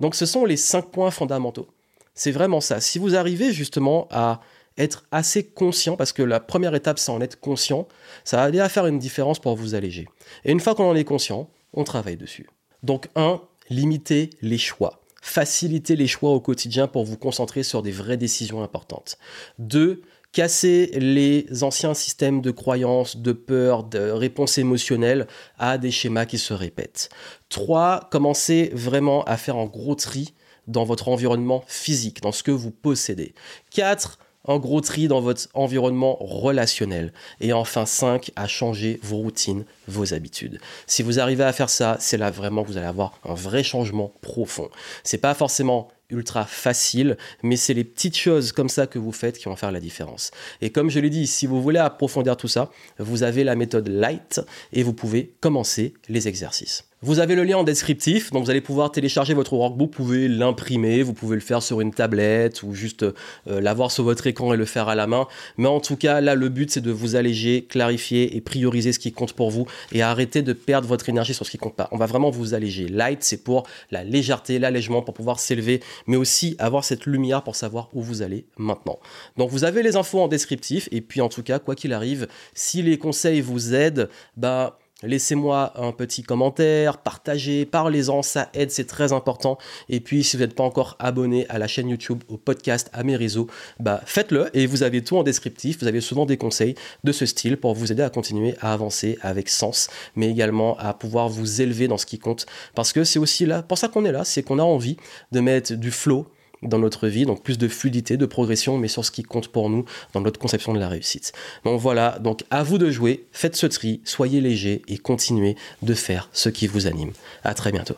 Donc 0.00 0.14
ce 0.14 0.26
sont 0.26 0.44
les 0.44 0.56
cinq 0.56 0.90
points 0.90 1.10
fondamentaux. 1.10 1.68
C'est 2.14 2.30
vraiment 2.30 2.60
ça. 2.60 2.80
Si 2.80 2.98
vous 2.98 3.16
arrivez 3.16 3.52
justement 3.52 4.08
à 4.10 4.40
être 4.78 5.04
assez 5.10 5.44
conscient, 5.44 5.96
parce 5.96 6.12
que 6.12 6.22
la 6.22 6.40
première 6.40 6.74
étape 6.74 6.98
c'est 6.98 7.12
en 7.12 7.20
être 7.20 7.40
conscient, 7.40 7.86
ça 8.24 8.38
va 8.38 8.44
aller 8.44 8.60
à 8.60 8.68
faire 8.68 8.86
une 8.86 8.98
différence 8.98 9.38
pour 9.38 9.56
vous 9.56 9.74
alléger. 9.74 10.08
Et 10.44 10.52
une 10.52 10.60
fois 10.60 10.74
qu'on 10.74 10.90
en 10.90 10.96
est 10.96 11.04
conscient, 11.04 11.48
on 11.74 11.84
travaille 11.84 12.16
dessus. 12.16 12.48
Donc 12.82 13.08
un, 13.14 13.40
limiter 13.70 14.30
les 14.42 14.58
choix. 14.58 15.00
Faciliter 15.20 15.94
les 15.94 16.08
choix 16.08 16.30
au 16.30 16.40
quotidien 16.40 16.88
pour 16.88 17.04
vous 17.04 17.16
concentrer 17.16 17.62
sur 17.62 17.82
des 17.82 17.92
vraies 17.92 18.16
décisions 18.16 18.62
importantes. 18.62 19.18
Deux, 19.58 20.02
casser 20.32 20.90
les 20.94 21.62
anciens 21.62 21.94
systèmes 21.94 22.40
de 22.40 22.50
croyances, 22.50 23.16
de 23.16 23.32
peur, 23.32 23.84
de 23.84 24.10
réponses 24.10 24.58
émotionnelles 24.58 25.26
à 25.58 25.78
des 25.78 25.90
schémas 25.90 26.26
qui 26.26 26.38
se 26.38 26.54
répètent. 26.54 27.10
3. 27.50 28.08
Commencez 28.10 28.70
vraiment 28.74 29.22
à 29.24 29.36
faire 29.36 29.56
un 29.56 29.66
gros 29.66 29.94
tri 29.94 30.34
dans 30.66 30.84
votre 30.84 31.08
environnement 31.08 31.64
physique, 31.66 32.22
dans 32.22 32.32
ce 32.32 32.42
que 32.42 32.50
vous 32.50 32.70
possédez. 32.70 33.34
4 33.74 34.18
un 34.48 34.58
gros 34.58 34.80
tri 34.80 35.08
dans 35.08 35.20
votre 35.20 35.46
environnement 35.54 36.16
relationnel. 36.20 37.12
Et 37.40 37.52
enfin 37.52 37.86
5, 37.86 38.32
à 38.36 38.48
changer 38.48 38.98
vos 39.02 39.18
routines, 39.18 39.64
vos 39.86 40.14
habitudes. 40.14 40.60
Si 40.86 41.02
vous 41.02 41.20
arrivez 41.20 41.44
à 41.44 41.52
faire 41.52 41.70
ça, 41.70 41.96
c'est 42.00 42.16
là 42.16 42.30
vraiment 42.30 42.62
que 42.62 42.68
vous 42.68 42.76
allez 42.76 42.86
avoir 42.86 43.12
un 43.24 43.34
vrai 43.34 43.62
changement 43.62 44.12
profond. 44.20 44.68
C'est 45.04 45.18
pas 45.18 45.34
forcément 45.34 45.88
ultra 46.12 46.44
facile, 46.44 47.16
mais 47.42 47.56
c'est 47.56 47.74
les 47.74 47.84
petites 47.84 48.16
choses 48.16 48.52
comme 48.52 48.68
ça 48.68 48.86
que 48.86 48.98
vous 48.98 49.12
faites 49.12 49.38
qui 49.38 49.46
vont 49.46 49.56
faire 49.56 49.72
la 49.72 49.80
différence. 49.80 50.30
Et 50.60 50.70
comme 50.70 50.90
je 50.90 51.00
l'ai 51.00 51.10
dit, 51.10 51.26
si 51.26 51.46
vous 51.46 51.62
voulez 51.62 51.78
approfondir 51.78 52.36
tout 52.36 52.48
ça, 52.48 52.70
vous 52.98 53.22
avez 53.22 53.44
la 53.44 53.56
méthode 53.56 53.88
Light 53.88 54.40
et 54.72 54.82
vous 54.82 54.92
pouvez 54.92 55.32
commencer 55.40 55.94
les 56.08 56.28
exercices. 56.28 56.84
Vous 57.04 57.18
avez 57.18 57.34
le 57.34 57.42
lien 57.42 57.56
en 57.56 57.64
descriptif, 57.64 58.30
donc 58.30 58.44
vous 58.44 58.50
allez 58.50 58.60
pouvoir 58.60 58.92
télécharger 58.92 59.34
votre 59.34 59.54
workbook, 59.54 59.90
vous 59.90 60.04
pouvez 60.04 60.28
l'imprimer, 60.28 61.02
vous 61.02 61.14
pouvez 61.14 61.34
le 61.34 61.42
faire 61.42 61.60
sur 61.60 61.80
une 61.80 61.92
tablette 61.92 62.62
ou 62.62 62.74
juste 62.74 63.02
euh, 63.02 63.60
l'avoir 63.60 63.90
sur 63.90 64.04
votre 64.04 64.24
écran 64.28 64.54
et 64.54 64.56
le 64.56 64.64
faire 64.64 64.88
à 64.88 64.94
la 64.94 65.08
main. 65.08 65.26
Mais 65.56 65.66
en 65.66 65.80
tout 65.80 65.96
cas, 65.96 66.20
là, 66.20 66.36
le 66.36 66.48
but, 66.48 66.70
c'est 66.70 66.80
de 66.80 66.92
vous 66.92 67.16
alléger, 67.16 67.64
clarifier 67.64 68.36
et 68.36 68.40
prioriser 68.40 68.92
ce 68.92 69.00
qui 69.00 69.10
compte 69.10 69.32
pour 69.32 69.50
vous 69.50 69.66
et 69.90 70.00
arrêter 70.00 70.42
de 70.42 70.52
perdre 70.52 70.86
votre 70.86 71.08
énergie 71.08 71.34
sur 71.34 71.44
ce 71.44 71.50
qui 71.50 71.58
compte 71.58 71.74
pas. 71.74 71.88
On 71.90 71.96
va 71.96 72.06
vraiment 72.06 72.30
vous 72.30 72.54
alléger. 72.54 72.86
Light, 72.86 73.24
c'est 73.24 73.42
pour 73.42 73.66
la 73.90 74.04
légèreté, 74.04 74.60
l'allègement, 74.60 75.02
pour 75.02 75.14
pouvoir 75.14 75.40
s'élever, 75.40 75.80
mais 76.06 76.16
aussi 76.16 76.54
avoir 76.60 76.84
cette 76.84 77.06
lumière 77.06 77.42
pour 77.42 77.56
savoir 77.56 77.88
où 77.94 78.00
vous 78.00 78.22
allez 78.22 78.46
maintenant. 78.58 79.00
Donc 79.36 79.50
vous 79.50 79.64
avez 79.64 79.82
les 79.82 79.96
infos 79.96 80.20
en 80.20 80.28
descriptif 80.28 80.88
et 80.92 81.00
puis 81.00 81.20
en 81.20 81.28
tout 81.28 81.42
cas, 81.42 81.58
quoi 81.58 81.74
qu'il 81.74 81.94
arrive, 81.94 82.28
si 82.54 82.80
les 82.80 82.96
conseils 82.96 83.40
vous 83.40 83.74
aident, 83.74 84.08
bah 84.36 84.78
Laissez-moi 85.02 85.72
un 85.76 85.92
petit 85.92 86.22
commentaire, 86.22 86.98
partagez, 86.98 87.66
parlez-en, 87.66 88.22
ça 88.22 88.50
aide, 88.54 88.70
c'est 88.70 88.86
très 88.86 89.12
important. 89.12 89.58
Et 89.88 90.00
puis, 90.00 90.24
si 90.24 90.36
vous 90.36 90.42
n'êtes 90.42 90.54
pas 90.54 90.62
encore 90.64 90.96
abonné 90.98 91.46
à 91.48 91.58
la 91.58 91.66
chaîne 91.66 91.88
YouTube, 91.88 92.22
au 92.28 92.36
podcast, 92.36 92.90
à 92.92 93.02
mes 93.02 93.16
réseaux, 93.16 93.48
bah 93.80 94.00
faites-le 94.06 94.48
et 94.56 94.66
vous 94.66 94.82
avez 94.82 95.02
tout 95.02 95.16
en 95.16 95.22
descriptif. 95.22 95.80
Vous 95.80 95.86
avez 95.86 96.00
souvent 96.00 96.26
des 96.26 96.36
conseils 96.36 96.74
de 97.04 97.12
ce 97.12 97.26
style 97.26 97.56
pour 97.56 97.74
vous 97.74 97.92
aider 97.92 98.02
à 98.02 98.10
continuer 98.10 98.54
à 98.60 98.72
avancer 98.72 99.18
avec 99.22 99.48
sens, 99.48 99.88
mais 100.16 100.30
également 100.30 100.76
à 100.78 100.94
pouvoir 100.94 101.28
vous 101.28 101.60
élever 101.60 101.88
dans 101.88 101.98
ce 101.98 102.06
qui 102.06 102.18
compte. 102.18 102.46
Parce 102.74 102.92
que 102.92 103.04
c'est 103.04 103.18
aussi 103.18 103.46
là, 103.46 103.62
pour 103.62 103.78
ça 103.78 103.88
qu'on 103.88 104.04
est 104.04 104.12
là, 104.12 104.24
c'est 104.24 104.42
qu'on 104.42 104.58
a 104.58 104.64
envie 104.64 104.96
de 105.32 105.40
mettre 105.40 105.74
du 105.74 105.90
flow 105.90 106.26
dans 106.62 106.78
notre 106.78 107.08
vie, 107.08 107.26
donc 107.26 107.42
plus 107.42 107.58
de 107.58 107.68
fluidité, 107.68 108.16
de 108.16 108.26
progression, 108.26 108.78
mais 108.78 108.88
sur 108.88 109.04
ce 109.04 109.10
qui 109.10 109.22
compte 109.22 109.48
pour 109.48 109.70
nous 109.70 109.84
dans 110.12 110.20
notre 110.20 110.38
conception 110.38 110.72
de 110.72 110.78
la 110.78 110.88
réussite. 110.88 111.32
Donc 111.64 111.80
voilà, 111.80 112.18
donc 112.18 112.44
à 112.50 112.62
vous 112.62 112.78
de 112.78 112.90
jouer, 112.90 113.26
faites 113.32 113.56
ce 113.56 113.66
tri, 113.66 114.00
soyez 114.04 114.40
léger 114.40 114.82
et 114.88 114.98
continuez 114.98 115.56
de 115.82 115.94
faire 115.94 116.28
ce 116.32 116.48
qui 116.48 116.66
vous 116.66 116.86
anime. 116.86 117.12
À 117.44 117.54
très 117.54 117.72
bientôt. 117.72 117.96